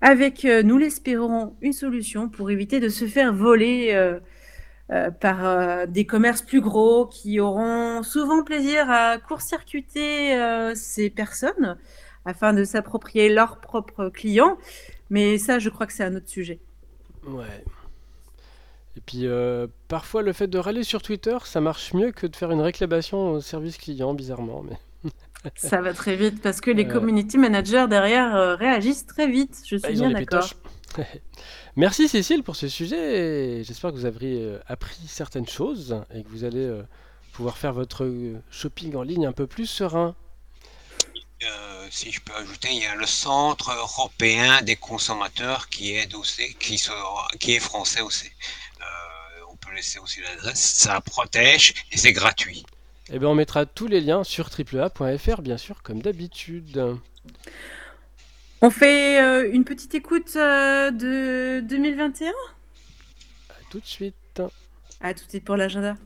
Avec, 0.00 0.46
euh, 0.46 0.62
nous 0.62 0.78
l'espérons, 0.78 1.54
une 1.60 1.74
solution 1.74 2.30
pour 2.30 2.50
éviter 2.50 2.80
de 2.80 2.88
se 2.88 3.04
faire 3.04 3.34
voler 3.34 3.90
euh, 3.92 4.20
euh, 4.90 5.10
par 5.10 5.44
euh, 5.44 5.84
des 5.84 6.06
commerces 6.06 6.40
plus 6.40 6.62
gros 6.62 7.04
qui 7.04 7.40
auront 7.40 8.02
souvent 8.02 8.42
plaisir 8.42 8.90
à 8.90 9.18
court-circuiter 9.18 10.34
euh, 10.34 10.72
ces 10.74 11.10
personnes 11.10 11.76
afin 12.24 12.54
de 12.54 12.64
s'approprier 12.64 13.28
leurs 13.28 13.60
propres 13.60 14.08
clients. 14.08 14.56
Mais 15.10 15.36
ça, 15.36 15.58
je 15.58 15.68
crois 15.68 15.86
que 15.86 15.92
c'est 15.92 16.04
un 16.04 16.16
autre 16.16 16.30
sujet. 16.30 16.58
Ouais. 17.26 17.64
Et 18.96 19.02
puis 19.04 19.26
parfois 19.86 20.22
le 20.22 20.32
fait 20.32 20.48
de 20.48 20.58
râler 20.58 20.82
sur 20.82 21.02
Twitter, 21.02 21.36
ça 21.44 21.60
marche 21.60 21.92
mieux 21.92 22.10
que 22.10 22.26
de 22.26 22.34
faire 22.34 22.50
une 22.50 22.62
réclamation 22.62 23.32
au 23.32 23.40
service 23.40 23.76
client, 23.76 24.14
bizarrement. 24.14 24.64
Mais 24.68 25.10
Ça 25.54 25.82
va 25.82 25.92
très 25.92 26.16
vite 26.16 26.42
parce 26.42 26.60
que 26.60 26.70
les 26.70 26.88
community 26.88 27.38
managers 27.38 27.86
derrière 27.88 28.58
réagissent 28.58 29.06
très 29.06 29.28
vite. 29.28 29.62
Je 29.66 29.76
ah, 29.76 29.86
suis 29.86 29.92
bien 29.92 30.10
d'accord. 30.10 30.50
Merci 31.76 32.08
Cécile 32.08 32.42
pour 32.42 32.56
ce 32.56 32.68
sujet. 32.68 33.58
et 33.58 33.64
J'espère 33.64 33.90
que 33.90 33.96
vous 33.96 34.06
avez 34.06 34.40
euh, 34.42 34.58
appris 34.66 35.06
certaines 35.06 35.48
choses 35.48 36.02
et 36.14 36.22
que 36.22 36.28
vous 36.28 36.44
allez 36.44 36.64
euh, 36.64 36.82
pouvoir 37.32 37.56
faire 37.58 37.72
votre 37.72 38.04
euh, 38.04 38.40
shopping 38.50 38.94
en 38.96 39.02
ligne 39.02 39.26
un 39.26 39.32
peu 39.32 39.46
plus 39.46 39.66
serein. 39.66 40.14
Euh, 41.44 41.86
si 41.90 42.10
je 42.10 42.20
peux 42.20 42.34
ajouter, 42.34 42.68
il 42.72 42.82
y 42.82 42.86
a 42.86 42.96
le 42.96 43.06
Centre 43.06 43.70
européen 43.70 44.60
des 44.62 44.74
consommateurs 44.76 45.68
qui 45.68 45.92
est 45.94 46.12
aussi, 46.14 46.54
qui, 46.54 46.78
sera- 46.78 47.28
qui 47.38 47.54
est 47.54 47.60
français 47.60 48.00
aussi. 48.00 48.26
Euh, 48.80 48.84
on 49.52 49.56
peut 49.56 49.72
laisser 49.72 50.00
aussi 50.00 50.20
l'adresse. 50.20 50.58
Ça 50.60 51.00
protège 51.00 51.74
et 51.92 51.96
c'est 51.96 52.12
gratuit. 52.12 52.64
Et 53.10 53.18
bien 53.18 53.28
on 53.28 53.34
mettra 53.34 53.66
tous 53.66 53.86
les 53.86 54.00
liens 54.00 54.24
sur 54.24 54.50
triplea.fr 54.50 55.40
bien 55.42 55.56
sûr 55.58 55.82
comme 55.82 56.02
d'habitude. 56.02 56.98
On 58.60 58.70
fait 58.70 59.22
euh, 59.22 59.52
une 59.52 59.64
petite 59.64 59.94
écoute 59.94 60.34
euh, 60.34 60.90
de 60.90 61.60
2021 61.60 62.30
À 62.30 62.32
tout 63.70 63.78
de 63.78 63.86
suite. 63.86 64.42
À 65.00 65.14
tout 65.14 65.24
de 65.24 65.30
suite 65.30 65.44
pour 65.44 65.56
l'agenda. 65.56 65.96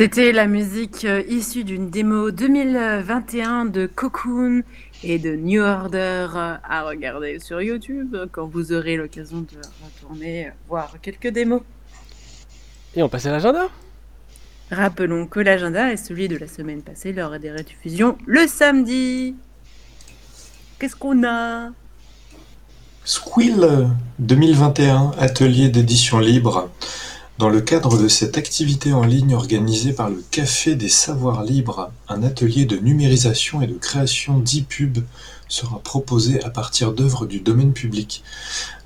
C'était 0.00 0.32
la 0.32 0.46
musique 0.46 1.04
euh, 1.04 1.22
issue 1.28 1.62
d'une 1.62 1.90
démo 1.90 2.30
2021 2.30 3.66
de 3.66 3.84
Cocoon 3.84 4.62
et 5.04 5.18
de 5.18 5.36
New 5.36 5.60
Order 5.60 6.26
euh, 6.34 6.54
à 6.64 6.84
regarder 6.84 7.38
sur 7.38 7.60
YouTube 7.60 8.16
quand 8.32 8.46
vous 8.46 8.72
aurez 8.72 8.96
l'occasion 8.96 9.42
de 9.42 9.58
retourner 9.84 10.46
euh, 10.46 10.50
voir 10.70 10.94
quelques 11.02 11.28
démos. 11.28 11.60
Et 12.96 13.02
on 13.02 13.10
passe 13.10 13.26
à 13.26 13.30
l'agenda 13.30 13.68
Rappelons 14.70 15.26
que 15.26 15.38
l'agenda 15.38 15.92
est 15.92 15.98
celui 15.98 16.28
de 16.28 16.38
la 16.38 16.48
semaine 16.48 16.80
passée 16.80 17.12
lors 17.12 17.38
des 17.38 17.52
rediffusions 17.52 18.16
le 18.24 18.46
samedi. 18.46 19.34
Qu'est-ce 20.78 20.96
qu'on 20.96 21.24
a? 21.28 21.72
Squill 23.04 23.90
2021, 24.18 25.10
atelier 25.18 25.68
d'édition 25.68 26.20
libre. 26.20 26.70
Dans 27.40 27.48
le 27.48 27.62
cadre 27.62 27.96
de 27.96 28.06
cette 28.06 28.36
activité 28.36 28.92
en 28.92 29.02
ligne 29.02 29.34
organisée 29.34 29.94
par 29.94 30.10
le 30.10 30.22
Café 30.30 30.74
des 30.74 30.90
Savoirs 30.90 31.42
Libres, 31.42 31.90
un 32.10 32.22
atelier 32.22 32.66
de 32.66 32.76
numérisation 32.76 33.62
et 33.62 33.66
de 33.66 33.78
création 33.78 34.40
d'e-pub 34.40 34.98
sera 35.48 35.78
proposé 35.78 36.44
à 36.44 36.50
partir 36.50 36.92
d'œuvres 36.92 37.24
du 37.24 37.40
domaine 37.40 37.72
public. 37.72 38.22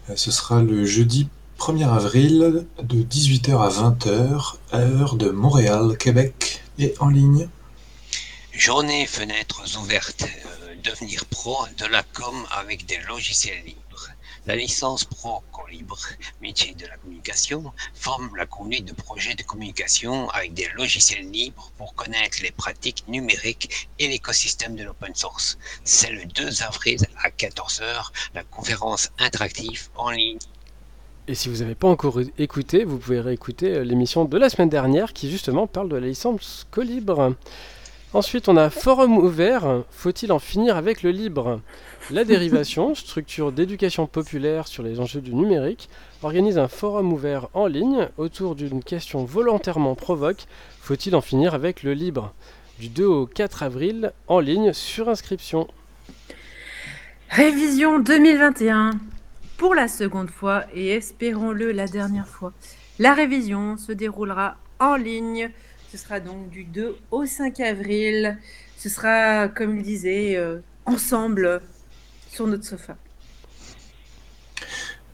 Euh, 0.08 0.12
Ce 0.14 0.30
sera 0.30 0.62
le 0.62 0.84
jeudi 0.84 1.26
1er 1.58 1.88
avril 1.88 2.64
de 2.80 3.02
18h 3.02 3.60
à 3.60 3.70
20h, 3.70 4.54
heure 4.72 5.16
de 5.16 5.30
Montréal, 5.30 5.98
Québec, 5.98 6.62
et 6.78 6.94
en 7.00 7.08
ligne. 7.08 7.48
Journée 8.52 9.06
fenêtres 9.06 9.64
ouvertes, 9.82 10.22
euh, 10.22 10.74
devenir 10.84 11.24
pro 11.24 11.56
de 11.76 11.86
la 11.86 12.04
com 12.04 12.36
avec 12.52 12.86
des 12.86 13.00
logiciels 13.08 13.64
libres. 13.66 13.83
La 14.46 14.56
licence 14.56 15.04
pro 15.04 15.42
métier 16.40 16.74
de 16.74 16.86
la 16.86 16.96
communication, 16.96 17.72
forme 17.94 18.30
la 18.36 18.46
conduite 18.46 18.86
de 18.86 18.92
projets 18.92 19.34
de 19.34 19.42
communication 19.42 20.28
avec 20.30 20.54
des 20.54 20.68
logiciels 20.76 21.30
libres 21.30 21.70
pour 21.78 21.94
connaître 21.94 22.38
les 22.42 22.50
pratiques 22.50 23.04
numériques 23.08 23.88
et 23.98 24.08
l'écosystème 24.08 24.76
de 24.76 24.84
l'open 24.84 25.14
source. 25.14 25.58
C'est 25.84 26.10
le 26.10 26.24
2 26.26 26.62
avril 26.62 26.98
à 27.22 27.30
14h, 27.30 28.10
la 28.34 28.44
conférence 28.44 29.10
interactive 29.18 29.88
en 29.96 30.10
ligne. 30.10 30.38
Et 31.26 31.34
si 31.34 31.48
vous 31.48 31.56
n'avez 31.56 31.74
pas 31.74 31.88
encore 31.88 32.20
écouté, 32.38 32.84
vous 32.84 32.98
pouvez 32.98 33.20
réécouter 33.20 33.76
euh, 33.76 33.82
l'émission 33.82 34.26
de 34.26 34.36
la 34.36 34.50
semaine 34.50 34.68
dernière 34.68 35.14
qui 35.14 35.30
justement 35.30 35.66
parle 35.66 35.88
de 35.88 35.96
la 35.96 36.06
licence 36.06 36.66
Colibre. 36.70 37.34
Ensuite, 38.14 38.48
on 38.48 38.56
a 38.56 38.70
Forum 38.70 39.18
ouvert. 39.18 39.82
Faut-il 39.90 40.30
en 40.30 40.38
finir 40.38 40.76
avec 40.76 41.02
le 41.02 41.10
libre? 41.10 41.60
La 42.12 42.24
dérivation, 42.24 42.94
structure 42.94 43.50
d'éducation 43.50 44.06
populaire 44.06 44.68
sur 44.68 44.84
les 44.84 45.00
enjeux 45.00 45.20
du 45.20 45.34
numérique, 45.34 45.88
organise 46.22 46.56
un 46.56 46.68
forum 46.68 47.12
ouvert 47.12 47.48
en 47.54 47.66
ligne 47.66 48.08
autour 48.16 48.54
d'une 48.54 48.84
question 48.84 49.24
volontairement 49.24 49.96
provoque. 49.96 50.46
Faut-il 50.80 51.16
en 51.16 51.20
finir 51.22 51.54
avec 51.54 51.82
le 51.82 51.92
libre? 51.92 52.32
Du 52.78 52.88
2 52.88 53.04
au 53.04 53.26
4 53.26 53.64
avril, 53.64 54.12
en 54.28 54.38
ligne, 54.38 54.72
sur 54.72 55.08
inscription. 55.08 55.66
Révision 57.30 57.98
2021. 57.98 58.92
Pour 59.56 59.74
la 59.74 59.88
seconde 59.88 60.30
fois 60.30 60.62
et 60.72 60.90
espérons-le 60.90 61.72
la 61.72 61.88
dernière 61.88 62.28
fois, 62.28 62.52
la 63.00 63.12
révision 63.12 63.76
se 63.76 63.90
déroulera 63.90 64.54
en 64.78 64.94
ligne. 64.94 65.50
Ce 65.94 66.00
sera 66.00 66.18
donc 66.18 66.50
du 66.50 66.64
2 66.64 66.96
au 67.12 67.24
5 67.24 67.60
avril. 67.60 68.36
Ce 68.76 68.88
sera, 68.88 69.46
comme 69.46 69.76
il 69.78 69.84
disait, 69.84 70.34
euh, 70.34 70.58
ensemble 70.86 71.62
sur 72.32 72.48
notre 72.48 72.64
sofa. 72.64 72.96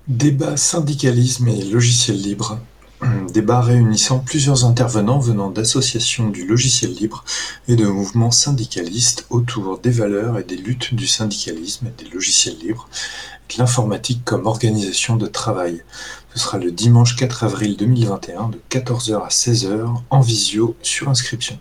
Débat 0.09 0.57
syndicalisme 0.57 1.49
et 1.49 1.65
logiciel 1.65 2.17
libre. 2.17 2.61
Débat 3.35 3.61
réunissant 3.61 4.21
plusieurs 4.21 4.65
intervenants 4.65 5.19
venant 5.19 5.51
d'associations 5.51 6.31
du 6.31 6.47
logiciel 6.47 6.95
libre 6.95 7.27
et 7.69 7.77
de 7.77 7.85
mouvements 7.85 8.31
syndicalistes 8.31 9.27
autour 9.29 9.81
des 9.81 9.91
valeurs 9.91 10.39
et 10.39 10.45
des 10.45 10.57
luttes 10.57 10.95
du 10.95 11.07
syndicalisme 11.07 11.89
et 11.89 12.03
des 12.03 12.09
logiciels 12.09 12.57
libres, 12.57 12.89
de 13.51 13.59
l'informatique 13.59 14.23
comme 14.25 14.47
organisation 14.47 15.17
de 15.17 15.27
travail. 15.27 15.83
Ce 16.33 16.39
sera 16.39 16.59
le 16.59 16.71
dimanche 16.71 17.17
4 17.17 17.45
avril 17.45 17.77
2021 17.77 18.51
de 18.51 18.61
14h 18.71 19.25
à 19.25 19.29
16h 19.29 20.03
en 20.11 20.21
visio 20.21 20.77
sur 20.81 21.09
inscription. 21.09 21.59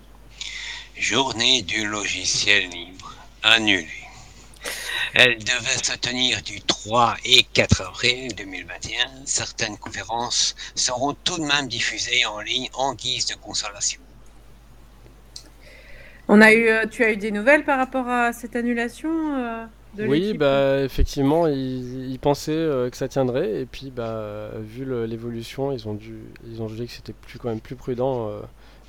Journée 0.95 1.63
du 1.63 1.87
logiciel 1.87 2.69
libre 2.69 3.15
annulée. 3.41 3.87
Elle 5.15 5.39
devait 5.39 5.83
se 5.83 5.97
tenir 5.97 6.43
du 6.43 6.61
3 6.61 7.15
et 7.25 7.43
4 7.51 7.81
avril 7.81 8.35
2021. 8.35 9.25
Certaines 9.25 9.77
conférences 9.77 10.55
seront 10.75 11.15
tout 11.23 11.39
de 11.39 11.45
même 11.45 11.67
diffusées 11.67 12.25
en 12.27 12.39
ligne 12.39 12.69
en 12.73 12.93
guise 12.93 13.25
de 13.25 13.35
consolation. 13.35 14.01
On 16.27 16.41
a 16.41 16.53
eu, 16.53 16.67
euh, 16.67 16.85
tu 16.85 17.03
as 17.03 17.11
eu 17.11 17.17
des 17.17 17.31
nouvelles 17.31 17.65
par 17.65 17.79
rapport 17.79 18.07
à 18.07 18.33
cette 18.33 18.55
annulation 18.55 19.09
euh, 19.35 19.65
de 19.95 20.05
Oui, 20.05 20.33
bah 20.33 20.81
effectivement, 20.81 21.47
ils, 21.47 22.11
ils 22.11 22.19
pensaient 22.19 22.51
euh, 22.53 22.89
que 22.89 22.95
ça 22.97 23.07
tiendrait, 23.07 23.61
et 23.61 23.65
puis 23.65 23.91
bah 23.91 24.51
vu 24.61 24.85
l'évolution, 25.07 25.71
ils 25.71 25.87
ont 25.87 25.93
dû, 25.93 26.15
ils 26.49 26.61
ont 26.61 26.67
jugé 26.67 26.85
que 26.85 26.91
c'était 26.91 27.13
plus 27.13 27.39
quand 27.39 27.49
même 27.49 27.59
plus 27.59 27.75
prudent, 27.75 28.29
euh, 28.29 28.39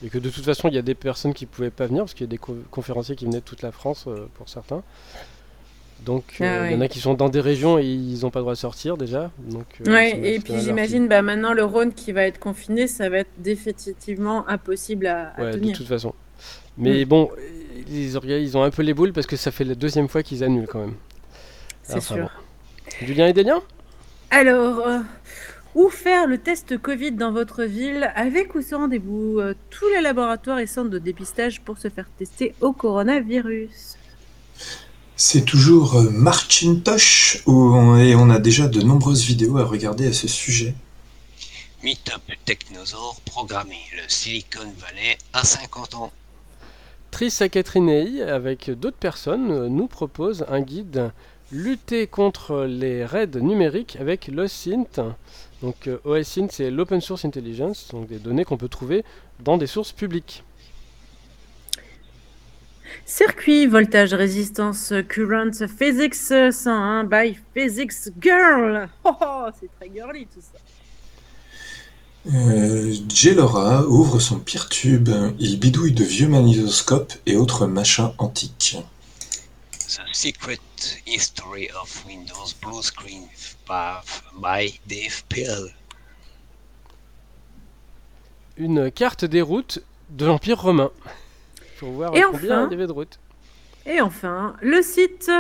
et 0.04 0.08
que 0.08 0.18
de 0.18 0.30
toute 0.30 0.44
façon, 0.44 0.68
il 0.68 0.74
y 0.74 0.78
a 0.78 0.82
des 0.82 0.94
personnes 0.94 1.34
qui 1.34 1.46
pouvaient 1.46 1.70
pas 1.70 1.86
venir 1.86 2.04
parce 2.04 2.14
qu'il 2.14 2.24
y 2.26 2.28
a 2.28 2.30
des 2.30 2.38
co- 2.38 2.56
conférenciers 2.70 3.16
qui 3.16 3.24
venaient 3.24 3.40
de 3.40 3.44
toute 3.44 3.62
la 3.62 3.72
France 3.72 4.04
euh, 4.08 4.26
pour 4.34 4.48
certains. 4.48 4.82
Donc 6.04 6.24
Ah 6.40 6.44
euh, 6.44 6.66
il 6.66 6.72
y 6.72 6.74
en 6.74 6.80
a 6.80 6.88
qui 6.88 6.98
sont 6.98 7.12
dans 7.14 7.28
des 7.28 7.40
régions 7.40 7.78
et 7.78 7.84
ils 7.84 8.20
n'ont 8.22 8.30
pas 8.30 8.38
le 8.38 8.44
droit 8.44 8.54
de 8.54 8.58
sortir 8.58 8.96
déjà. 8.96 9.30
Donc 9.38 9.66
euh, 9.82 9.84
Ouais, 9.86 10.18
et 10.34 10.38
puis 10.40 10.58
j'imagine, 10.58 11.08
bah, 11.08 11.20
maintenant 11.22 11.52
le 11.52 11.64
Rhône 11.64 11.92
qui 11.92 12.12
va 12.12 12.22
être 12.24 12.38
confiné, 12.38 12.86
ça 12.86 13.08
va 13.10 13.18
être 13.18 13.30
définitivement 13.38 14.48
impossible 14.48 15.06
à, 15.06 15.28
à 15.36 15.42
Ouais, 15.42 15.52
de 15.52 15.70
toute 15.70 15.86
façon. 15.86 16.14
Mais 16.80 17.04
bon, 17.04 17.30
les 17.88 18.16
orga- 18.16 18.40
ils 18.40 18.56
ont 18.56 18.62
un 18.62 18.70
peu 18.70 18.82
les 18.82 18.94
boules 18.94 19.12
parce 19.12 19.26
que 19.26 19.36
ça 19.36 19.50
fait 19.50 19.64
la 19.64 19.74
deuxième 19.74 20.08
fois 20.08 20.22
qu'ils 20.22 20.42
annulent 20.44 20.68
quand 20.68 20.80
même. 20.80 20.94
C'est 21.82 21.96
Enfin, 21.96 22.14
sûr. 22.16 22.30
bon. 23.00 23.06
Du 23.06 23.14
lien 23.14 23.28
et 23.28 23.32
des 23.32 23.42
liens 23.44 23.62
Alors, 24.30 24.80
euh, 24.86 24.98
où 25.74 25.88
faire 25.88 26.26
le 26.26 26.38
test 26.38 26.78
Covid 26.78 27.12
dans 27.12 27.32
votre 27.32 27.64
ville? 27.64 28.10
Avec 28.14 28.54
ou 28.54 28.62
sans 28.62 28.78
rendez-vous? 28.78 29.38
Euh, 29.40 29.54
Tous 29.70 29.88
les 29.94 30.00
laboratoires 30.00 30.58
et 30.58 30.66
centres 30.66 30.90
de 30.90 30.98
dépistage 30.98 31.60
pour 31.60 31.78
se 31.78 31.88
faire 31.88 32.06
tester 32.18 32.54
au 32.60 32.72
coronavirus. 32.72 33.96
C'est 35.16 35.44
toujours 35.44 35.96
euh, 35.96 36.10
où 37.46 37.52
on, 37.74 37.96
et 37.98 38.14
on 38.14 38.30
a 38.30 38.38
déjà 38.38 38.68
de 38.68 38.80
nombreuses 38.80 39.24
vidéos 39.24 39.58
à 39.58 39.64
regarder 39.64 40.06
à 40.08 40.12
ce 40.12 40.28
sujet. 40.28 40.74
Meetup 41.82 42.22
Technosaure 42.44 43.20
programmé. 43.24 43.76
Le 43.96 44.02
Silicon 44.08 44.60
Valley 44.78 45.18
à 45.32 45.44
50 45.44 45.94
ans. 45.94 46.12
Triss 47.20 47.42
Catrinei, 47.52 48.22
avec 48.22 48.70
d'autres 48.70 48.96
personnes, 48.96 49.66
nous 49.66 49.88
propose 49.88 50.46
un 50.48 50.62
guide 50.62 51.12
lutter 51.52 52.06
contre 52.06 52.64
les 52.64 53.04
raids 53.04 53.38
numériques 53.38 53.98
avec 54.00 54.28
l'OSINT. 54.28 55.14
Donc 55.60 55.86
euh, 55.86 55.98
OSINT, 56.04 56.48
c'est 56.50 56.70
l'Open 56.70 57.02
Source 57.02 57.26
Intelligence, 57.26 57.88
donc 57.92 58.06
des 58.06 58.16
données 58.16 58.46
qu'on 58.46 58.56
peut 58.56 58.70
trouver 58.70 59.04
dans 59.38 59.58
des 59.58 59.66
sources 59.66 59.92
publiques. 59.92 60.44
Circuit, 63.04 63.66
voltage, 63.66 64.14
résistance, 64.14 64.94
current, 65.06 65.68
physics 65.68 66.14
101 66.14 67.04
by 67.04 67.36
Physics 67.52 68.14
Girl. 68.18 68.88
Oh, 69.04 69.12
oh, 69.20 69.46
c'est 69.60 69.68
très 69.78 69.94
girly 69.94 70.24
tout 70.24 70.40
ça. 70.40 70.58
Euh, 72.26 72.94
Gelora 73.12 73.86
ouvre 73.86 74.18
son 74.18 74.38
pire 74.38 74.68
tube. 74.68 75.08
Il 75.38 75.58
bidouille 75.58 75.92
de 75.92 76.04
vieux 76.04 76.28
magnétoscopes 76.28 77.14
et 77.26 77.36
autres 77.36 77.66
machins 77.66 78.12
antiques. 78.18 78.76
The 79.72 80.00
Secret 80.12 80.58
History 81.06 81.68
of 81.82 82.04
Windows 82.06 82.52
Blue 82.62 82.82
Screen 82.82 83.22
by, 83.66 84.00
by 84.36 84.80
Dave 84.86 85.24
Pill. 85.28 85.74
Une 88.56 88.90
carte 88.90 89.24
des 89.24 89.40
routes 89.42 89.80
de 90.10 90.26
l'Empire 90.26 90.60
romain. 90.60 90.90
Pour 91.78 91.92
voir 91.92 92.14
Et 92.14 92.20
combien 92.22 92.64
enfin- 92.64 92.66
il 92.68 92.72
y 92.72 92.74
avait 92.74 92.86
de 92.86 92.92
routes. 92.92 93.18
Et 93.86 94.00
enfin, 94.02 94.54
le 94.60 94.82
site 94.82 95.30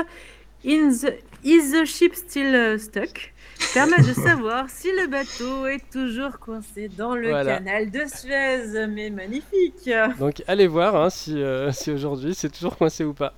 In 0.66 0.90
the, 0.90 1.12
Is 1.44 1.72
the 1.72 1.84
Ship 1.84 2.14
Still 2.14 2.78
Stuck? 2.80 3.34
Permet 3.74 3.98
de 4.02 4.12
savoir 4.12 4.66
si 4.68 4.88
le 4.92 5.06
bateau 5.06 5.66
est 5.66 5.82
toujours 5.92 6.38
coincé 6.38 6.88
dans 6.88 7.14
le 7.14 7.28
Voilà. 7.28 7.56
canal 7.58 7.90
de 7.90 8.02
Suez. 8.06 8.86
Mais 8.88 9.10
magnifique 9.10 9.88
Donc 10.18 10.42
allez 10.46 10.66
voir 10.66 10.96
hein, 10.96 11.10
si, 11.10 11.40
euh, 11.40 11.72
si 11.72 11.90
aujourd'hui 11.90 12.34
c'est 12.34 12.50
toujours 12.50 12.76
coincé 12.76 13.04
ou 13.04 13.14
pas. 13.14 13.34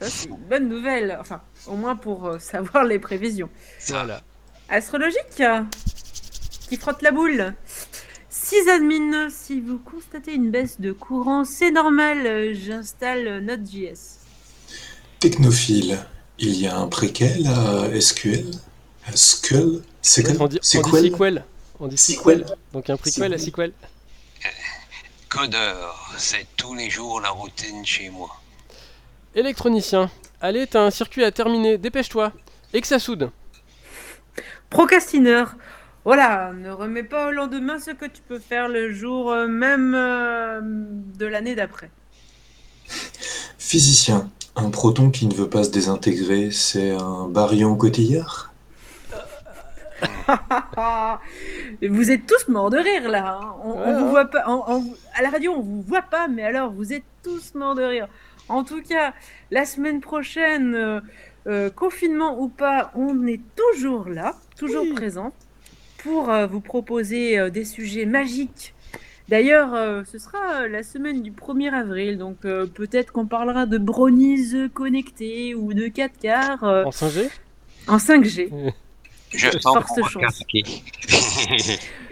Ça, 0.00 0.06
c'est 0.08 0.28
une 0.28 0.36
bonne 0.36 0.68
nouvelle. 0.68 1.16
Enfin, 1.20 1.40
au 1.66 1.74
moins 1.74 1.96
pour 1.96 2.26
euh, 2.26 2.38
savoir 2.38 2.84
les 2.84 2.98
prévisions. 2.98 3.48
Voilà. 3.88 4.20
Astrologique 4.68 5.42
qui 6.68 6.76
frotte 6.76 7.02
la 7.02 7.10
boule. 7.10 7.54
6 8.30 8.68
admin, 8.68 9.28
si 9.30 9.60
vous 9.60 9.78
constatez 9.78 10.34
une 10.34 10.50
baisse 10.50 10.80
de 10.80 10.92
courant, 10.92 11.44
c'est 11.44 11.70
normal, 11.70 12.54
j'installe 12.54 13.40
Node.js. 13.44 14.18
Technophile. 15.18 15.98
Il 16.38 16.54
y 16.60 16.66
a 16.68 16.78
un 16.78 16.86
préquel 16.86 17.46
à 17.48 18.00
SQL 18.00 18.44
Skull 19.14 19.82
C'est 20.02 20.40
On 20.40 20.46
dit, 20.46 20.58
C'est 20.62 20.78
on 20.78 20.82
dit 20.82 20.90
quoi 21.10 21.28
sequel. 21.28 21.44
On 21.80 21.86
dit 21.86 21.98
Sequel. 21.98 22.46
Donc 22.72 22.90
un 22.90 22.96
prequel 22.96 23.34
à 23.34 23.38
sequel. 23.38 23.72
Codeur, 25.28 26.14
c'est 26.16 26.46
tous 26.56 26.74
les 26.74 26.88
jours 26.88 27.20
la 27.20 27.30
routine 27.30 27.84
chez 27.84 28.08
moi. 28.08 28.30
Électronicien. 29.34 30.10
Allez, 30.40 30.66
t'as 30.66 30.80
un 30.80 30.90
circuit 30.90 31.24
à 31.24 31.30
terminer, 31.30 31.76
dépêche-toi. 31.76 32.32
Et 32.72 32.80
que 32.80 32.86
ça 32.86 32.98
soude. 32.98 33.30
Procrastineur. 34.70 35.54
Voilà, 36.04 36.52
ne 36.54 36.70
remets 36.70 37.02
pas 37.02 37.28
au 37.28 37.30
lendemain 37.32 37.78
ce 37.78 37.90
que 37.90 38.06
tu 38.06 38.22
peux 38.26 38.38
faire 38.38 38.68
le 38.68 38.92
jour 38.92 39.30
euh, 39.30 39.46
même 39.46 39.94
euh, 39.94 40.60
de 40.62 41.26
l'année 41.26 41.54
d'après. 41.54 41.90
Physicien. 43.58 44.30
Un 44.56 44.70
proton 44.70 45.10
qui 45.10 45.26
ne 45.26 45.34
veut 45.34 45.48
pas 45.50 45.64
se 45.64 45.70
désintégrer, 45.70 46.50
c'est 46.50 46.92
un 46.92 47.28
baryon 47.28 47.76
cotillard 47.76 48.52
vous 51.88 52.10
êtes 52.10 52.26
tous 52.26 52.48
morts 52.48 52.70
de 52.70 52.78
rire 52.78 53.08
là. 53.08 53.38
hein. 53.42 53.54
On, 53.64 53.70
on 53.70 53.78
Ouais, 53.80 53.92
vous 53.94 54.04
hein. 54.06 54.10
voit 54.10 54.24
pas. 54.26 54.44
on- 54.46 54.62
on- 54.68 54.94
à 55.14 55.22
la 55.22 55.30
radio, 55.30 55.52
on 55.52 55.60
vous 55.60 55.82
voit 55.82 56.02
pas, 56.02 56.28
mais 56.28 56.42
alors 56.42 56.70
vous 56.72 56.92
êtes 56.92 57.04
tous 57.22 57.54
morts 57.54 57.74
de 57.74 57.82
rire. 57.82 58.08
En 58.48 58.64
tout 58.64 58.82
cas, 58.82 59.12
la 59.50 59.64
semaine 59.64 60.00
prochaine, 60.00 60.74
euh, 60.74 61.00
euh, 61.46 61.70
confinement 61.70 62.40
ou 62.40 62.48
pas, 62.48 62.90
on 62.94 63.26
est 63.26 63.40
toujours 63.56 64.08
là, 64.08 64.34
toujours 64.58 64.82
Oui. 64.84 64.92
présent 64.94 65.32
pour 65.98 66.30
euh, 66.30 66.46
vous 66.46 66.60
proposer 66.60 67.50
des 67.50 67.64
sujets 67.64 68.06
magiques. 68.06 68.74
D'ailleurs, 69.28 70.04
ce 70.06 70.18
sera 70.18 70.66
la 70.68 70.82
semaine 70.82 71.20
du 71.22 71.32
1er 71.32 71.70
avril, 71.74 72.16
donc 72.16 72.38
peut-être 72.40 73.12
qu'on 73.12 73.26
parlera 73.26 73.66
de 73.66 73.76
brownies 73.76 74.70
connectés 74.72 75.54
ou 75.54 75.74
de 75.74 75.88
4 75.88 76.18
quarts 76.18 76.62
En 76.64 76.88
5G 76.90 77.28
en 77.88 77.98
5G. 77.98 78.50
Je 79.32 79.50
sens 79.58 79.84
chance. 80.10 80.42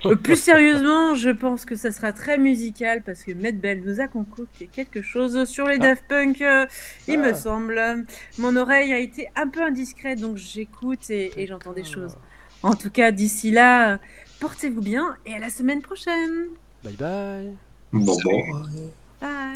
Euh, 0.05 0.15
Plus 0.15 0.37
sérieusement, 0.37 1.15
je 1.15 1.31
pense 1.31 1.65
que 1.65 1.75
ça 1.75 1.91
sera 1.91 2.13
très 2.13 2.39
musical 2.39 3.03
parce 3.03 3.23
que 3.23 3.33
Medbell 3.33 3.83
nous 3.85 4.01
a 4.01 4.07
concocté 4.07 4.69
quelque 4.71 5.03
chose 5.03 5.45
sur 5.49 5.67
les 5.67 5.77
Ah. 5.81 5.89
Daft 5.89 6.05
Punk, 6.09 6.41
euh, 6.43 6.67
il 7.09 7.19
me 7.19 7.31
Ah. 7.31 7.35
semble. 7.35 8.05
Mon 8.39 8.55
oreille 8.57 8.93
a 8.93 8.99
été 8.99 9.29
un 9.35 9.49
peu 9.49 9.63
indiscrète, 9.63 10.21
donc 10.21 10.37
j'écoute 10.37 11.11
et, 11.11 11.33
et 11.41 11.47
j'entends 11.47 11.73
des 11.73 11.85
choses. 11.85 12.17
En 12.63 12.75
tout 12.75 12.91
cas, 12.91 13.11
d'ici 13.11 13.51
là, 13.51 13.95
euh, 13.95 13.99
portez-vous 14.41 14.83
bien 14.83 15.17
et 15.25 15.35
à 15.35 15.39
la 15.39 15.51
semaine 15.51 15.83
prochaine. 15.83 16.47
Bye 16.85 16.95
bye. 16.95 17.53
Bon, 17.93 18.17
bon. 18.23 18.43
Bye. 19.21 19.53